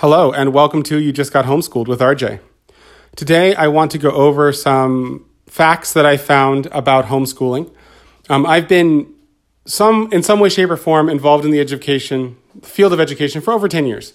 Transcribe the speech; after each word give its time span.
Hello, 0.00 0.30
and 0.30 0.54
welcome 0.54 0.84
to 0.84 1.00
You 1.00 1.10
Just 1.10 1.32
Got 1.32 1.46
Homeschooled 1.46 1.88
with 1.88 1.98
RJ. 1.98 2.38
Today, 3.16 3.56
I 3.56 3.66
want 3.66 3.90
to 3.90 3.98
go 3.98 4.12
over 4.12 4.52
some 4.52 5.28
facts 5.46 5.92
that 5.92 6.06
I 6.06 6.16
found 6.16 6.66
about 6.66 7.06
homeschooling. 7.06 7.74
Um, 8.28 8.46
I've 8.46 8.68
been 8.68 9.12
some, 9.66 10.08
in 10.12 10.22
some 10.22 10.38
way, 10.38 10.50
shape, 10.50 10.70
or 10.70 10.76
form 10.76 11.08
involved 11.08 11.44
in 11.44 11.50
the 11.50 11.58
education 11.58 12.36
field 12.62 12.92
of 12.92 13.00
education 13.00 13.40
for 13.40 13.52
over 13.52 13.66
10 13.66 13.86
years. 13.86 14.12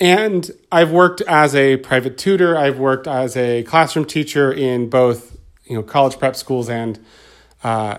And 0.00 0.50
I've 0.72 0.90
worked 0.90 1.20
as 1.20 1.54
a 1.54 1.76
private 1.76 2.18
tutor, 2.18 2.58
I've 2.58 2.80
worked 2.80 3.06
as 3.06 3.36
a 3.36 3.62
classroom 3.62 4.06
teacher 4.06 4.52
in 4.52 4.90
both 4.90 5.38
you 5.66 5.76
know, 5.76 5.84
college 5.84 6.18
prep 6.18 6.34
schools 6.34 6.68
and 6.68 6.98
uh, 7.62 7.98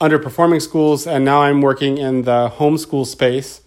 underperforming 0.00 0.62
schools, 0.62 1.08
and 1.08 1.24
now 1.24 1.42
I'm 1.42 1.60
working 1.60 1.98
in 1.98 2.22
the 2.22 2.52
homeschool 2.54 3.04
space. 3.04 3.62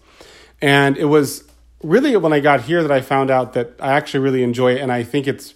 And 0.62 0.96
it 0.96 1.06
was 1.06 1.49
really 1.82 2.16
when 2.16 2.32
I 2.32 2.40
got 2.40 2.62
here 2.62 2.82
that 2.82 2.92
I 2.92 3.00
found 3.00 3.30
out 3.30 3.52
that 3.54 3.74
I 3.80 3.92
actually 3.92 4.20
really 4.20 4.42
enjoy 4.42 4.74
it, 4.74 4.80
and 4.80 4.92
I 4.92 5.02
think 5.02 5.26
it's 5.26 5.54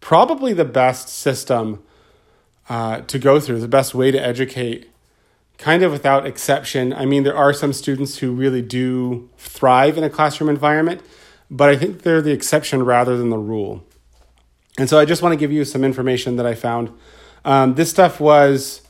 probably 0.00 0.52
the 0.52 0.64
best 0.64 1.08
system 1.08 1.82
uh, 2.68 3.00
to 3.02 3.18
go 3.18 3.40
through, 3.40 3.60
the 3.60 3.68
best 3.68 3.94
way 3.94 4.10
to 4.10 4.18
educate, 4.18 4.88
kind 5.58 5.82
of 5.82 5.92
without 5.92 6.26
exception. 6.26 6.92
I 6.92 7.06
mean, 7.06 7.22
there 7.22 7.36
are 7.36 7.52
some 7.52 7.72
students 7.72 8.18
who 8.18 8.32
really 8.32 8.62
do 8.62 9.30
thrive 9.36 9.96
in 9.96 10.04
a 10.04 10.10
classroom 10.10 10.50
environment, 10.50 11.02
but 11.50 11.68
I 11.68 11.76
think 11.76 12.02
they're 12.02 12.22
the 12.22 12.32
exception 12.32 12.82
rather 12.82 13.16
than 13.16 13.30
the 13.30 13.38
rule. 13.38 13.84
And 14.78 14.88
so 14.88 14.98
I 14.98 15.04
just 15.04 15.22
want 15.22 15.32
to 15.32 15.36
give 15.36 15.52
you 15.52 15.64
some 15.64 15.84
information 15.84 16.36
that 16.36 16.46
I 16.46 16.54
found. 16.54 16.90
Um, 17.44 17.74
this 17.74 17.90
stuff 17.90 18.20
was 18.20 18.82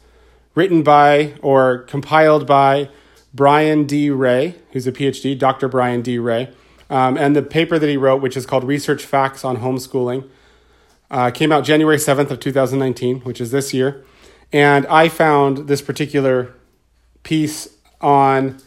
written 0.54 0.82
by 0.82 1.34
or 1.42 1.78
compiled 1.78 2.46
by 2.46 2.88
Brian 3.34 3.84
D. 3.84 4.10
Ray, 4.10 4.56
who's 4.72 4.86
a 4.86 4.92
PhD, 4.92 5.38
Dr. 5.38 5.68
Brian 5.68 6.02
D. 6.02 6.18
Ray. 6.18 6.52
Um, 6.90 7.16
and 7.16 7.34
the 7.34 7.42
paper 7.42 7.78
that 7.78 7.88
he 7.88 7.96
wrote, 7.96 8.20
which 8.20 8.36
is 8.36 8.44
called 8.44 8.64
Research 8.64 9.04
Facts 9.04 9.44
on 9.44 9.58
Homeschooling, 9.58 10.28
uh, 11.10 11.30
came 11.30 11.50
out 11.52 11.64
January 11.64 11.96
7th 11.96 12.30
of 12.30 12.40
2019, 12.40 13.20
which 13.20 13.40
is 13.40 13.50
this 13.50 13.72
year. 13.72 14.04
And 14.52 14.86
I 14.86 15.08
found 15.08 15.68
this 15.68 15.80
particular 15.80 16.52
piece 17.22 17.68
on 18.00 18.58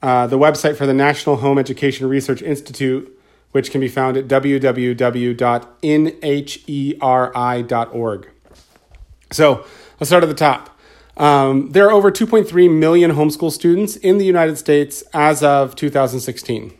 uh, 0.00 0.26
the 0.26 0.38
website 0.38 0.76
for 0.76 0.86
the 0.86 0.94
National 0.94 1.36
Home 1.36 1.58
Education 1.58 2.08
Research 2.08 2.40
Institute, 2.42 3.18
which 3.50 3.70
can 3.70 3.80
be 3.80 3.88
found 3.88 4.16
at 4.16 4.26
www.nheri.org. 4.28 4.68
So 9.30 9.64
let's 10.00 10.08
start 10.08 10.22
at 10.22 10.28
the 10.28 10.34
top. 10.34 10.71
Um, 11.16 11.70
there 11.70 11.86
are 11.86 11.92
over 11.92 12.10
2.3 12.10 12.74
million 12.74 13.12
homeschool 13.12 13.52
students 13.52 13.96
in 13.96 14.18
the 14.18 14.24
United 14.24 14.56
States 14.56 15.02
as 15.12 15.42
of 15.42 15.76
2016. 15.76 16.76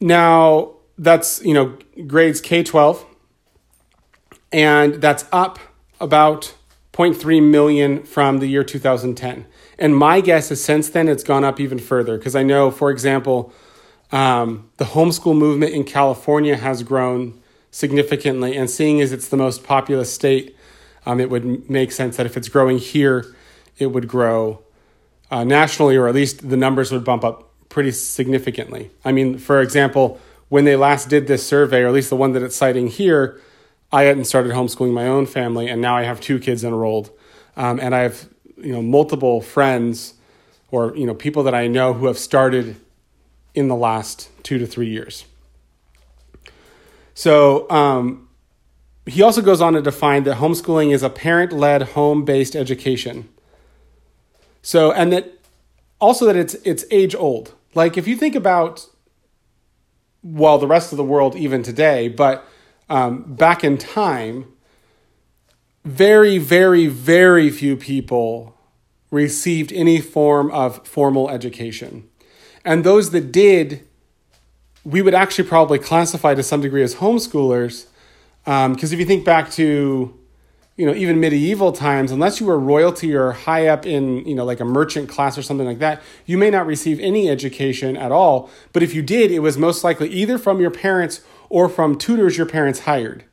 Now, 0.00 0.74
that's, 0.98 1.42
you 1.44 1.54
know, 1.54 1.78
grades 2.06 2.40
K 2.40 2.62
12, 2.62 3.04
and 4.52 4.94
that's 4.94 5.24
up 5.32 5.58
about 6.00 6.54
0.3 6.92 7.42
million 7.42 8.02
from 8.02 8.38
the 8.38 8.46
year 8.46 8.64
2010. 8.64 9.46
And 9.78 9.96
my 9.96 10.20
guess 10.22 10.50
is 10.50 10.64
since 10.64 10.88
then 10.88 11.08
it's 11.08 11.22
gone 11.22 11.44
up 11.44 11.60
even 11.60 11.78
further 11.78 12.16
because 12.16 12.34
I 12.34 12.42
know, 12.42 12.70
for 12.70 12.90
example, 12.90 13.52
um, 14.12 14.70
the 14.78 14.86
homeschool 14.86 15.36
movement 15.36 15.74
in 15.74 15.84
California 15.84 16.56
has 16.56 16.82
grown 16.82 17.40
significantly. 17.70 18.56
And 18.56 18.70
seeing 18.70 19.02
as 19.02 19.12
it's 19.12 19.28
the 19.28 19.36
most 19.36 19.64
populous 19.64 20.10
state, 20.10 20.55
um, 21.06 21.20
it 21.20 21.30
would 21.30 21.70
make 21.70 21.92
sense 21.92 22.16
that 22.16 22.26
if 22.26 22.36
it's 22.36 22.48
growing 22.48 22.78
here, 22.78 23.34
it 23.78 23.86
would 23.86 24.08
grow 24.08 24.62
uh, 25.30 25.44
nationally, 25.44 25.96
or 25.96 26.08
at 26.08 26.14
least 26.14 26.48
the 26.48 26.56
numbers 26.56 26.92
would 26.92 27.04
bump 27.04 27.24
up 27.24 27.50
pretty 27.68 27.92
significantly. 27.92 28.90
I 29.04 29.12
mean, 29.12 29.38
for 29.38 29.60
example, 29.60 30.20
when 30.48 30.64
they 30.64 30.76
last 30.76 31.08
did 31.08 31.26
this 31.26 31.46
survey, 31.46 31.82
or 31.82 31.88
at 31.88 31.92
least 31.92 32.10
the 32.10 32.16
one 32.16 32.32
that 32.32 32.42
it's 32.42 32.56
citing 32.56 32.88
here, 32.88 33.40
I 33.92 34.02
hadn't 34.02 34.24
started 34.24 34.52
homeschooling 34.52 34.92
my 34.92 35.06
own 35.06 35.26
family, 35.26 35.68
and 35.68 35.80
now 35.80 35.96
I 35.96 36.02
have 36.02 36.20
two 36.20 36.38
kids 36.38 36.64
enrolled, 36.64 37.10
um, 37.56 37.78
and 37.80 37.94
I 37.94 38.00
have 38.00 38.28
you 38.56 38.72
know 38.72 38.82
multiple 38.82 39.40
friends 39.40 40.14
or 40.70 40.96
you 40.96 41.06
know 41.06 41.14
people 41.14 41.42
that 41.44 41.54
I 41.54 41.66
know 41.66 41.92
who 41.92 42.06
have 42.06 42.18
started 42.18 42.76
in 43.54 43.68
the 43.68 43.76
last 43.76 44.28
two 44.42 44.58
to 44.58 44.66
three 44.66 44.88
years. 44.88 45.24
So 47.14 47.68
um, 47.70 48.25
he 49.06 49.22
also 49.22 49.40
goes 49.40 49.60
on 49.60 49.74
to 49.74 49.82
define 49.82 50.24
that 50.24 50.38
homeschooling 50.38 50.92
is 50.92 51.02
a 51.02 51.10
parent 51.10 51.52
led 51.52 51.82
home 51.82 52.24
based 52.24 52.56
education. 52.56 53.28
So, 54.62 54.92
and 54.92 55.12
that 55.12 55.38
also 56.00 56.26
that 56.26 56.36
it's 56.36 56.54
it's 56.64 56.84
age 56.90 57.14
old. 57.14 57.54
Like 57.74 57.96
if 57.96 58.08
you 58.08 58.16
think 58.16 58.34
about 58.34 58.88
well, 60.22 60.58
the 60.58 60.66
rest 60.66 60.92
of 60.92 60.96
the 60.96 61.04
world 61.04 61.36
even 61.36 61.62
today, 61.62 62.08
but 62.08 62.44
um, 62.88 63.22
back 63.34 63.62
in 63.62 63.78
time, 63.78 64.52
very, 65.84 66.36
very, 66.38 66.88
very 66.88 67.48
few 67.48 67.76
people 67.76 68.56
received 69.12 69.72
any 69.72 70.00
form 70.00 70.50
of 70.50 70.84
formal 70.86 71.30
education. 71.30 72.08
And 72.64 72.82
those 72.82 73.10
that 73.10 73.30
did, 73.30 73.86
we 74.84 75.00
would 75.00 75.14
actually 75.14 75.48
probably 75.48 75.78
classify 75.78 76.34
to 76.34 76.42
some 76.42 76.60
degree 76.60 76.82
as 76.82 76.96
homeschoolers 76.96 77.86
because 78.46 78.64
um, 78.64 78.76
if 78.78 78.92
you 78.92 79.04
think 79.04 79.24
back 79.24 79.50
to, 79.50 80.16
you 80.76 80.86
know, 80.86 80.94
even 80.94 81.18
medieval 81.18 81.72
times, 81.72 82.12
unless 82.12 82.38
you 82.38 82.46
were 82.46 82.56
royalty 82.56 83.12
or 83.12 83.32
high 83.32 83.66
up 83.66 83.84
in, 83.84 84.24
you 84.24 84.36
know, 84.36 84.44
like 84.44 84.60
a 84.60 84.64
merchant 84.64 85.08
class 85.08 85.36
or 85.36 85.42
something 85.42 85.66
like 85.66 85.80
that, 85.80 86.00
you 86.26 86.38
may 86.38 86.48
not 86.48 86.64
receive 86.64 87.00
any 87.00 87.28
education 87.28 87.96
at 87.96 88.12
all. 88.12 88.48
But 88.72 88.84
if 88.84 88.94
you 88.94 89.02
did, 89.02 89.32
it 89.32 89.40
was 89.40 89.58
most 89.58 89.82
likely 89.82 90.08
either 90.10 90.38
from 90.38 90.60
your 90.60 90.70
parents 90.70 91.22
or 91.48 91.68
from 91.68 91.98
tutors 91.98 92.36
your 92.36 92.46
parents 92.46 92.80
hired. 92.80 93.24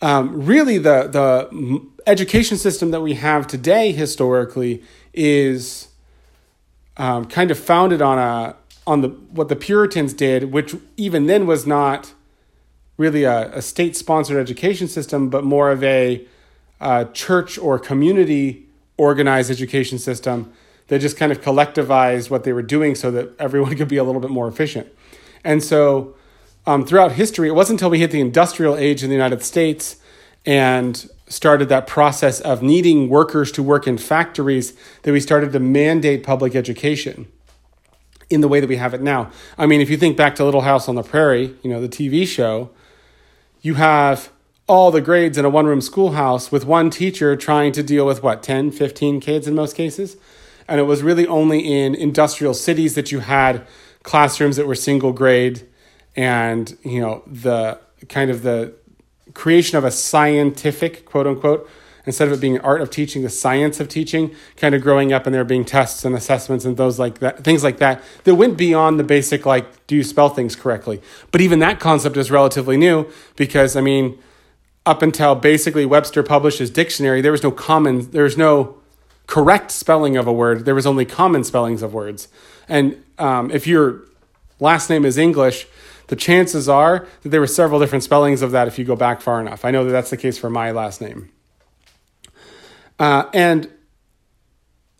Um, 0.00 0.46
really, 0.46 0.78
the 0.78 1.08
the 1.08 1.86
education 2.06 2.56
system 2.56 2.90
that 2.90 3.02
we 3.02 3.14
have 3.14 3.46
today 3.46 3.92
historically 3.92 4.82
is 5.12 5.88
um, 6.96 7.26
kind 7.26 7.50
of 7.50 7.58
founded 7.58 8.00
on 8.00 8.18
a 8.18 8.56
on 8.86 9.02
the 9.02 9.08
what 9.08 9.50
the 9.50 9.56
Puritans 9.56 10.14
did, 10.14 10.52
which 10.52 10.74
even 10.96 11.26
then 11.26 11.46
was 11.46 11.66
not 11.66 12.14
really 12.96 13.24
a, 13.24 13.50
a 13.52 13.62
state 13.62 13.96
sponsored 13.96 14.36
education 14.36 14.88
system, 14.88 15.30
but 15.30 15.44
more 15.44 15.70
of 15.70 15.82
a 15.82 16.26
church 17.12 17.58
or 17.58 17.78
community 17.78 18.66
organized 18.96 19.50
education 19.50 19.98
system 19.98 20.52
that 20.88 21.00
just 21.00 21.16
kind 21.16 21.32
of 21.32 21.40
collectivized 21.40 22.28
what 22.28 22.44
they 22.44 22.52
were 22.52 22.62
doing 22.62 22.94
so 22.94 23.10
that 23.10 23.30
everyone 23.38 23.76
could 23.78 23.88
be 23.88 23.96
a 23.96 24.04
little 24.04 24.20
bit 24.20 24.30
more 24.30 24.48
efficient. 24.48 24.86
And 25.44 25.62
so 25.62 26.14
um, 26.66 26.84
throughout 26.84 27.12
history, 27.12 27.48
it 27.48 27.52
wasn't 27.52 27.80
until 27.80 27.90
we 27.90 27.98
hit 27.98 28.10
the 28.10 28.20
industrial 28.20 28.76
age 28.76 29.02
in 29.02 29.08
the 29.08 29.14
United 29.14 29.42
States 29.42 29.96
and 30.44 31.08
started 31.26 31.68
that 31.68 31.86
process 31.86 32.40
of 32.40 32.62
needing 32.62 33.08
workers 33.08 33.50
to 33.52 33.62
work 33.62 33.86
in 33.86 33.96
factories 33.96 34.74
that 35.02 35.12
we 35.12 35.20
started 35.20 35.52
to 35.52 35.60
mandate 35.60 36.22
public 36.22 36.54
education 36.54 37.26
in 38.28 38.40
the 38.40 38.48
way 38.48 38.60
that 38.60 38.68
we 38.68 38.76
have 38.76 38.92
it 38.94 39.00
now. 39.00 39.30
I 39.56 39.66
mean, 39.66 39.80
if 39.80 39.90
you 39.90 39.96
think 39.96 40.16
back 40.16 40.34
to 40.36 40.44
Little 40.44 40.62
House 40.62 40.88
on 40.88 40.94
the 40.94 41.02
Prairie, 41.02 41.54
you 41.62 41.70
know, 41.70 41.80
the 41.80 41.88
TV 41.88 42.26
show, 42.26 42.70
you 43.62 43.74
have 43.74 44.30
all 44.66 44.90
the 44.90 45.00
grades 45.00 45.38
in 45.38 45.44
a 45.44 45.50
one 45.50 45.66
room 45.66 45.80
schoolhouse 45.80 46.52
with 46.52 46.64
one 46.64 46.90
teacher 46.90 47.36
trying 47.36 47.72
to 47.72 47.82
deal 47.82 48.06
with 48.06 48.22
what 48.22 48.42
10 48.42 48.72
15 48.72 49.20
kids 49.20 49.46
in 49.46 49.54
most 49.54 49.74
cases? 49.76 50.16
And 50.68 50.78
it 50.78 50.84
was 50.84 51.02
really 51.02 51.26
only 51.26 51.60
in 51.60 51.94
industrial 51.94 52.54
cities 52.54 52.94
that 52.94 53.10
you 53.10 53.20
had 53.20 53.66
classrooms 54.02 54.56
that 54.56 54.66
were 54.66 54.74
single 54.74 55.12
grade 55.12 55.66
and 56.16 56.76
you 56.82 57.00
know 57.00 57.22
the 57.26 57.78
kind 58.08 58.30
of 58.30 58.42
the 58.42 58.74
creation 59.34 59.78
of 59.78 59.84
a 59.84 59.90
scientific 59.90 61.04
quote 61.04 61.26
unquote 61.26 61.68
instead 62.06 62.28
of 62.28 62.34
it 62.34 62.40
being 62.40 62.58
art 62.60 62.80
of 62.80 62.90
teaching 62.90 63.22
the 63.22 63.28
science 63.28 63.80
of 63.80 63.88
teaching 63.88 64.34
kind 64.56 64.74
of 64.74 64.82
growing 64.82 65.12
up 65.12 65.26
and 65.26 65.34
there 65.34 65.44
being 65.44 65.64
tests 65.64 66.04
and 66.04 66.14
assessments 66.14 66.64
and 66.64 66.76
those 66.76 66.98
like 66.98 67.18
that 67.18 67.44
things 67.44 67.62
like 67.62 67.78
that 67.78 68.02
that 68.24 68.34
went 68.34 68.56
beyond 68.56 68.98
the 68.98 69.04
basic 69.04 69.46
like 69.46 69.86
do 69.86 69.96
you 69.96 70.02
spell 70.02 70.28
things 70.28 70.56
correctly. 70.56 71.00
But 71.30 71.40
even 71.40 71.58
that 71.60 71.80
concept 71.80 72.16
is 72.16 72.30
relatively 72.30 72.76
new 72.76 73.08
because 73.36 73.76
i 73.76 73.80
mean 73.80 74.18
up 74.84 75.02
until 75.02 75.34
basically 75.34 75.86
webster 75.86 76.22
published 76.22 76.58
his 76.58 76.70
dictionary 76.70 77.20
there 77.20 77.32
was 77.32 77.42
no 77.42 77.50
common 77.50 78.10
there 78.10 78.24
was 78.24 78.36
no 78.36 78.76
correct 79.26 79.70
spelling 79.70 80.16
of 80.16 80.26
a 80.26 80.32
word. 80.32 80.64
There 80.64 80.74
was 80.74 80.86
only 80.86 81.04
common 81.04 81.44
spellings 81.44 81.82
of 81.82 81.94
words. 81.94 82.28
And 82.68 83.02
um, 83.18 83.50
if 83.50 83.66
your 83.66 84.02
last 84.60 84.90
name 84.90 85.04
is 85.04 85.18
english 85.18 85.66
the 86.08 86.16
chances 86.16 86.68
are 86.68 87.06
that 87.22 87.30
there 87.30 87.40
were 87.40 87.46
several 87.46 87.80
different 87.80 88.04
spellings 88.04 88.42
of 88.42 88.50
that 88.50 88.68
if 88.68 88.78
you 88.78 88.84
go 88.84 88.94
back 88.94 89.20
far 89.20 89.40
enough. 89.40 89.64
I 89.64 89.70
know 89.70 89.84
that 89.84 89.92
that's 89.92 90.10
the 90.10 90.16
case 90.16 90.36
for 90.36 90.50
my 90.50 90.70
last 90.70 91.00
name 91.00 91.30
uh, 93.02 93.28
and, 93.34 93.68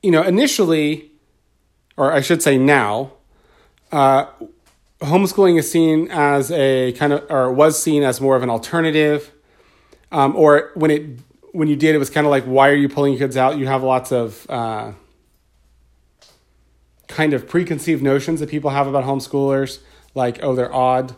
you 0.03 0.11
know, 0.11 0.25
initially, 0.25 1.13
or 1.97 2.13
I 2.13 2.21
should 2.21 2.43
say 2.43 2.59
now, 2.59 3.13
uh, 3.93 4.27
homeschooling 4.99 5.57
is 5.57 5.71
seen 5.71 6.09
as 6.11 6.51
a 6.51 6.91
kind 6.95 7.13
of, 7.13 7.31
or 7.31 7.53
was 7.53 7.81
seen 7.81 8.03
as 8.03 8.21
more 8.21 8.35
of 8.35 8.43
an 8.43 8.51
alternative. 8.51 9.31
Um, 10.11 10.35
or 10.35 10.73
when 10.75 10.91
it, 10.91 11.21
when 11.53 11.69
you 11.69 11.77
did, 11.77 11.95
it 11.95 11.99
was 11.99 12.11
kind 12.11 12.27
of 12.27 12.33
like, 12.33 12.43
why 12.43 12.71
are 12.71 12.75
you 12.75 12.89
pulling 12.89 13.17
kids 13.17 13.37
out? 13.37 13.57
You 13.57 13.69
have 13.69 13.85
lots 13.85 14.11
of 14.11 14.51
uh, 14.51 14.95
kind 17.07 17.35
of 17.35 17.49
preconceived 17.49 18.03
notions 18.03 18.41
that 18.41 18.49
people 18.49 18.71
have 18.71 18.89
about 18.89 19.05
homeschoolers, 19.05 19.79
like, 20.17 20.43
oh, 20.43 20.57
they're 20.57 20.75
odd 20.75 21.15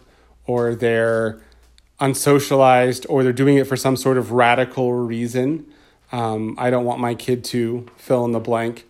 or 0.46 0.74
they're 0.74 1.40
unsocialized 1.98 3.06
or 3.08 3.22
they're 3.22 3.32
doing 3.32 3.56
it 3.56 3.66
for 3.66 3.76
some 3.76 3.96
sort 3.96 4.18
of 4.18 4.32
radical 4.32 4.92
reason. 4.92 5.64
Um, 6.14 6.54
I 6.58 6.70
don't 6.70 6.84
want 6.84 7.00
my 7.00 7.16
kid 7.16 7.42
to 7.46 7.88
fill 7.96 8.24
in 8.24 8.30
the 8.30 8.38
blank. 8.38 8.86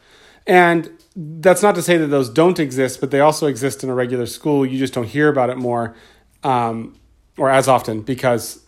And 0.46 0.90
that's 1.16 1.62
not 1.62 1.74
to 1.76 1.80
say 1.80 1.96
that 1.96 2.08
those 2.08 2.28
don't 2.28 2.58
exist, 2.58 3.00
but 3.00 3.10
they 3.10 3.20
also 3.20 3.46
exist 3.46 3.82
in 3.82 3.88
a 3.88 3.94
regular 3.94 4.26
school. 4.26 4.66
You 4.66 4.78
just 4.78 4.92
don't 4.92 5.06
hear 5.06 5.30
about 5.30 5.48
it 5.48 5.56
more 5.56 5.96
um, 6.42 6.94
or 7.38 7.48
as 7.48 7.66
often 7.66 8.02
because, 8.02 8.62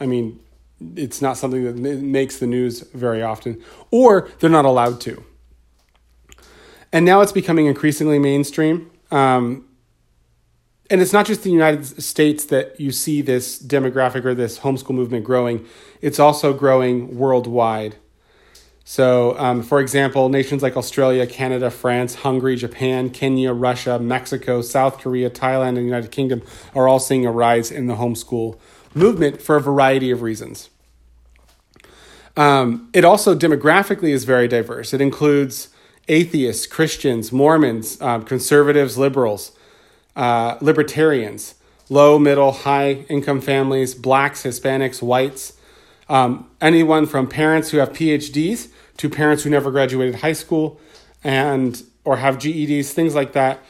I 0.00 0.06
mean, 0.06 0.40
it's 0.96 1.20
not 1.20 1.36
something 1.36 1.62
that 1.62 1.76
makes 1.76 2.38
the 2.38 2.46
news 2.46 2.80
very 2.94 3.22
often, 3.22 3.62
or 3.90 4.30
they're 4.38 4.48
not 4.48 4.64
allowed 4.64 4.98
to. 5.02 5.22
And 6.90 7.04
now 7.04 7.20
it's 7.20 7.32
becoming 7.32 7.66
increasingly 7.66 8.18
mainstream. 8.18 8.90
Um, 9.10 9.68
and 10.90 11.00
it's 11.00 11.12
not 11.12 11.26
just 11.26 11.42
the 11.42 11.50
United 11.50 12.02
States 12.02 12.44
that 12.46 12.78
you 12.78 12.92
see 12.92 13.22
this 13.22 13.60
demographic 13.60 14.24
or 14.24 14.34
this 14.34 14.58
homeschool 14.60 14.94
movement 14.94 15.24
growing, 15.24 15.66
it's 16.00 16.18
also 16.18 16.52
growing 16.52 17.16
worldwide. 17.16 17.96
So, 18.86 19.38
um, 19.38 19.62
for 19.62 19.80
example, 19.80 20.28
nations 20.28 20.62
like 20.62 20.76
Australia, 20.76 21.26
Canada, 21.26 21.70
France, 21.70 22.16
Hungary, 22.16 22.54
Japan, 22.56 23.08
Kenya, 23.08 23.54
Russia, 23.54 23.98
Mexico, 23.98 24.60
South 24.60 24.98
Korea, 24.98 25.30
Thailand, 25.30 25.68
and 25.68 25.78
the 25.78 25.82
United 25.82 26.10
Kingdom 26.10 26.42
are 26.74 26.86
all 26.86 26.98
seeing 27.00 27.24
a 27.24 27.32
rise 27.32 27.70
in 27.70 27.86
the 27.86 27.94
homeschool 27.94 28.58
movement 28.94 29.40
for 29.40 29.56
a 29.56 29.60
variety 29.60 30.10
of 30.10 30.20
reasons. 30.20 30.68
Um, 32.36 32.90
it 32.92 33.06
also 33.06 33.34
demographically 33.34 34.10
is 34.10 34.24
very 34.24 34.48
diverse. 34.48 34.92
It 34.92 35.00
includes 35.00 35.68
atheists, 36.08 36.66
Christians, 36.66 37.32
Mormons, 37.32 37.98
um, 38.02 38.22
conservatives, 38.24 38.98
liberals, 38.98 39.52
uh, 40.16 40.56
libertarians, 40.60 41.54
low, 41.88 42.18
middle, 42.18 42.52
high 42.52 43.04
income 43.08 43.40
families, 43.40 43.94
blacks, 43.94 44.42
Hispanics, 44.42 45.02
whites, 45.02 45.54
um, 46.08 46.50
anyone 46.60 47.06
from 47.06 47.26
parents 47.26 47.70
who 47.70 47.78
have 47.78 47.90
PhDs 47.90 48.68
to 48.98 49.08
parents 49.08 49.42
who 49.42 49.50
never 49.50 49.70
graduated 49.70 50.16
high 50.16 50.32
school 50.32 50.80
and 51.22 51.82
or 52.04 52.18
have 52.18 52.36
GEDs, 52.36 52.92
things 52.92 53.14
like 53.14 53.32
that. 53.32 53.60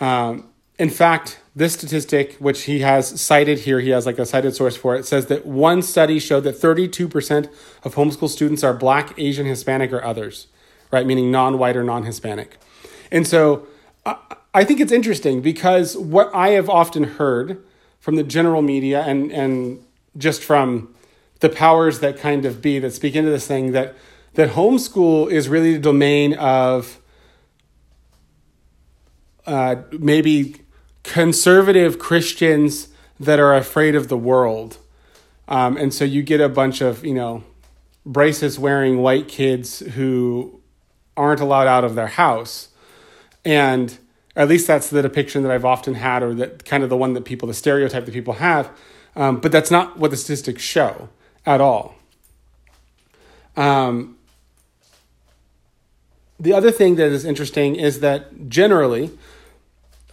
Um, 0.00 0.48
in 0.78 0.90
fact, 0.90 1.38
this 1.56 1.72
statistic, 1.72 2.34
which 2.34 2.62
he 2.62 2.80
has 2.80 3.20
cited 3.20 3.60
here, 3.60 3.80
he 3.80 3.90
has 3.90 4.06
like 4.06 4.18
a 4.18 4.26
cited 4.26 4.54
source 4.54 4.76
for 4.76 4.96
it, 4.96 5.06
says 5.06 5.26
that 5.26 5.46
one 5.46 5.82
study 5.82 6.18
showed 6.18 6.40
that 6.40 6.56
32% 6.56 7.48
of 7.84 7.94
homeschool 7.94 8.28
students 8.28 8.64
are 8.64 8.74
Black, 8.74 9.14
Asian, 9.18 9.46
Hispanic, 9.46 9.92
or 9.92 10.02
others, 10.04 10.48
right? 10.90 11.06
Meaning 11.06 11.30
non 11.30 11.58
white 11.58 11.76
or 11.76 11.84
non 11.84 12.04
Hispanic. 12.04 12.58
And 13.10 13.26
so 13.26 13.66
I, 14.06 14.64
think 14.64 14.80
it's 14.80 14.92
interesting 14.92 15.40
because 15.40 15.96
what 15.96 16.30
I 16.34 16.50
have 16.50 16.68
often 16.68 17.04
heard 17.04 17.64
from 17.98 18.16
the 18.16 18.22
general 18.22 18.62
media 18.62 19.02
and, 19.02 19.32
and 19.32 19.84
just 20.16 20.42
from 20.42 20.94
the 21.40 21.48
powers 21.48 22.00
that 22.00 22.18
kind 22.18 22.44
of 22.44 22.60
be 22.60 22.78
that 22.78 22.92
speak 22.92 23.16
into 23.16 23.30
this 23.30 23.46
thing 23.46 23.72
that 23.72 23.94
that 24.34 24.50
homeschool 24.50 25.30
is 25.30 25.48
really 25.48 25.74
the 25.74 25.80
domain 25.80 26.34
of 26.34 27.00
uh, 29.46 29.76
maybe 29.92 30.56
conservative 31.02 31.98
Christians 31.98 32.88
that 33.20 33.38
are 33.38 33.54
afraid 33.54 33.94
of 33.94 34.08
the 34.08 34.16
world. 34.16 34.78
Um, 35.46 35.76
and 35.76 35.92
so 35.94 36.04
you 36.04 36.22
get 36.22 36.40
a 36.40 36.48
bunch 36.48 36.80
of, 36.80 37.04
you 37.04 37.14
know, 37.14 37.44
braces 38.04 38.58
wearing 38.58 38.98
white 38.98 39.28
kids 39.28 39.80
who 39.80 40.60
aren't 41.16 41.40
allowed 41.40 41.66
out 41.66 41.84
of 41.84 41.94
their 41.94 42.08
house. 42.08 42.68
And 43.44 43.96
at 44.36 44.48
least 44.48 44.66
that's 44.66 44.90
the 44.90 45.02
depiction 45.02 45.42
that 45.42 45.52
I've 45.52 45.64
often 45.64 45.94
had, 45.94 46.22
or 46.22 46.34
that 46.34 46.64
kind 46.64 46.82
of 46.82 46.88
the 46.88 46.96
one 46.96 47.12
that 47.14 47.24
people, 47.24 47.46
the 47.46 47.54
stereotype 47.54 48.04
that 48.04 48.12
people 48.12 48.34
have. 48.34 48.70
Um, 49.16 49.40
but 49.40 49.52
that's 49.52 49.70
not 49.70 49.98
what 49.98 50.10
the 50.10 50.16
statistics 50.16 50.62
show 50.62 51.08
at 51.46 51.60
all. 51.60 51.94
Um, 53.56 54.18
the 56.40 56.52
other 56.52 56.72
thing 56.72 56.96
that 56.96 57.12
is 57.12 57.24
interesting 57.24 57.76
is 57.76 58.00
that 58.00 58.48
generally, 58.48 59.12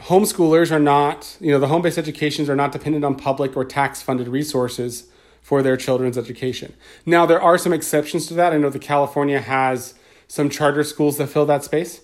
homeschoolers 0.02 0.72
are 0.72 0.80
not, 0.80 1.36
you 1.40 1.52
know, 1.52 1.60
the 1.60 1.68
home 1.68 1.82
based 1.82 1.98
educations 1.98 2.48
are 2.50 2.56
not 2.56 2.72
dependent 2.72 3.04
on 3.04 3.16
public 3.16 3.58
or 3.58 3.66
tax 3.66 4.02
funded 4.02 4.28
resources 4.28 5.08
for 5.42 5.64
their 5.64 5.76
children's 5.76 6.18
education. 6.18 6.74
Now, 7.06 7.26
there 7.26 7.42
are 7.42 7.58
some 7.58 7.74
exceptions 7.74 8.28
to 8.28 8.36
that. 8.36 8.54
I 8.54 8.58
know 8.58 8.70
that 8.70 8.82
California 8.82 9.40
has 9.40 9.96
some 10.28 10.50
charter 10.50 10.84
schools 10.84 11.18
that 11.18 11.28
fill 11.28 11.48
that 11.48 11.64
space 11.64 12.02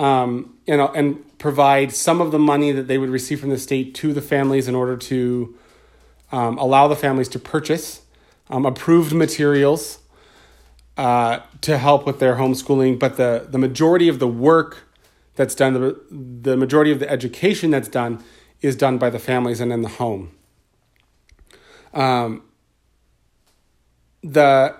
um, 0.00 0.56
and, 0.66 0.80
and 0.80 1.38
provide 1.38 1.92
some 1.92 2.22
of 2.22 2.32
the 2.32 2.38
money 2.38 2.72
that 2.72 2.88
they 2.88 2.96
would 2.96 3.10
receive 3.10 3.38
from 3.38 3.50
the 3.50 3.58
state 3.58 3.94
to 3.94 4.14
the 4.14 4.22
families 4.22 4.66
in 4.66 4.74
order 4.74 4.96
to 4.96 5.54
um, 6.32 6.56
allow 6.56 6.88
the 6.88 6.96
families 6.96 7.28
to 7.28 7.38
purchase 7.38 8.00
um, 8.48 8.64
approved 8.64 9.12
materials 9.12 9.98
uh, 10.96 11.40
to 11.60 11.76
help 11.76 12.06
with 12.06 12.18
their 12.18 12.36
homeschooling. 12.36 12.98
But 12.98 13.18
the, 13.18 13.46
the 13.50 13.58
majority 13.58 14.08
of 14.08 14.18
the 14.18 14.26
work 14.26 14.84
that's 15.36 15.54
done, 15.54 15.74
the, 15.74 16.00
the 16.10 16.56
majority 16.56 16.92
of 16.92 16.98
the 16.98 17.10
education 17.10 17.70
that's 17.70 17.88
done, 17.88 18.24
is 18.62 18.76
done 18.76 18.96
by 18.96 19.10
the 19.10 19.18
families 19.18 19.60
and 19.60 19.70
in 19.70 19.82
the 19.82 19.88
home. 19.88 20.32
Um, 21.92 22.42
the 24.22 24.79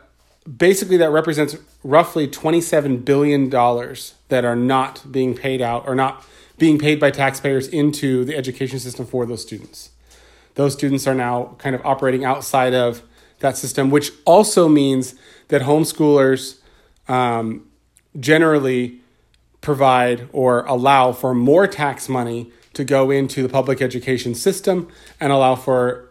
basically 0.56 0.96
that 0.96 1.10
represents 1.10 1.56
roughly 1.84 2.26
27 2.26 2.98
billion 2.98 3.48
dollars 3.48 4.14
that 4.28 4.44
are 4.44 4.56
not 4.56 5.10
being 5.10 5.34
paid 5.34 5.60
out 5.60 5.86
or 5.86 5.94
not 5.94 6.24
being 6.58 6.78
paid 6.78 7.00
by 7.00 7.10
taxpayers 7.10 7.68
into 7.68 8.24
the 8.24 8.36
education 8.36 8.78
system 8.78 9.06
for 9.06 9.24
those 9.26 9.42
students. 9.42 9.90
Those 10.54 10.74
students 10.74 11.06
are 11.06 11.14
now 11.14 11.56
kind 11.58 11.74
of 11.74 11.84
operating 11.84 12.24
outside 12.24 12.74
of 12.74 13.02
that 13.38 13.56
system, 13.56 13.90
which 13.90 14.10
also 14.26 14.68
means 14.68 15.14
that 15.48 15.62
homeschoolers 15.62 16.58
um, 17.08 17.66
generally 18.18 19.00
provide 19.60 20.28
or 20.32 20.64
allow 20.66 21.12
for 21.12 21.34
more 21.34 21.66
tax 21.66 22.08
money 22.08 22.50
to 22.74 22.84
go 22.84 23.10
into 23.10 23.42
the 23.42 23.48
public 23.48 23.80
education 23.80 24.34
system 24.34 24.88
and 25.18 25.32
allow 25.32 25.54
for 25.54 26.10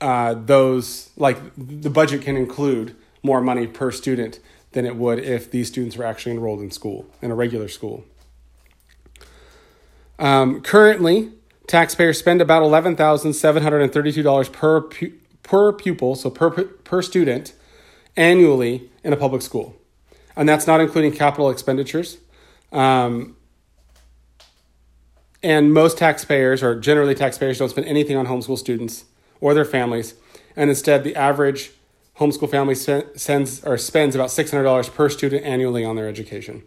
uh, 0.00 0.34
those, 0.34 1.10
like 1.16 1.38
the 1.56 1.90
budget 1.90 2.22
can 2.22 2.36
include 2.36 2.94
more 3.22 3.40
money 3.40 3.66
per 3.66 3.90
student 3.90 4.40
than 4.72 4.84
it 4.86 4.96
would 4.96 5.18
if 5.18 5.50
these 5.50 5.68
students 5.68 5.96
were 5.96 6.04
actually 6.04 6.32
enrolled 6.32 6.60
in 6.60 6.70
school, 6.70 7.06
in 7.20 7.30
a 7.30 7.34
regular 7.34 7.68
school. 7.68 8.04
Um, 10.18 10.60
currently, 10.60 11.32
taxpayers 11.66 12.18
spend 12.18 12.40
about 12.40 12.62
$11,732 12.62 14.52
per, 14.52 14.80
pu- 14.80 15.12
per 15.42 15.72
pupil, 15.72 16.14
so 16.14 16.30
per, 16.30 16.50
per 16.50 17.02
student, 17.02 17.52
annually 18.16 18.90
in 19.02 19.12
a 19.12 19.16
public 19.16 19.42
school. 19.42 19.76
And 20.36 20.48
that's 20.48 20.66
not 20.66 20.80
including 20.80 21.12
capital 21.12 21.50
expenditures. 21.50 22.18
Um, 22.70 23.36
and 25.42 25.74
most 25.74 25.98
taxpayers, 25.98 26.62
or 26.62 26.78
generally 26.78 27.14
taxpayers, 27.14 27.58
don't 27.58 27.68
spend 27.68 27.86
anything 27.86 28.16
on 28.16 28.26
homeschool 28.26 28.56
students 28.56 29.04
or 29.40 29.54
their 29.54 29.64
families. 29.64 30.14
And 30.54 30.70
instead, 30.70 31.04
the 31.04 31.16
average 31.16 31.72
homeschool 32.22 32.50
family 32.50 32.74
sends 32.74 33.64
or 33.64 33.76
spends 33.78 34.14
about 34.14 34.28
$600 34.28 34.94
per 34.94 35.08
student 35.08 35.44
annually 35.44 35.84
on 35.84 35.96
their 35.96 36.08
education. 36.08 36.62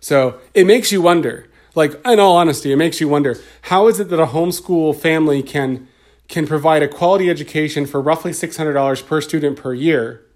So 0.00 0.38
it 0.54 0.66
makes 0.66 0.92
you 0.92 1.02
wonder, 1.02 1.48
like 1.74 1.94
in 2.04 2.18
all 2.18 2.36
honesty, 2.36 2.72
it 2.72 2.76
makes 2.76 3.00
you 3.00 3.08
wonder 3.08 3.36
how 3.62 3.88
is 3.88 4.00
it 4.00 4.08
that 4.10 4.20
a 4.20 4.26
homeschool 4.26 4.96
family 4.96 5.42
can 5.42 5.88
can 6.28 6.46
provide 6.46 6.82
a 6.82 6.88
quality 6.88 7.30
education 7.30 7.86
for 7.86 8.02
roughly 8.02 8.32
$600 8.32 9.06
per 9.06 9.20
student 9.22 9.56
per 9.56 9.72
year 9.72 10.28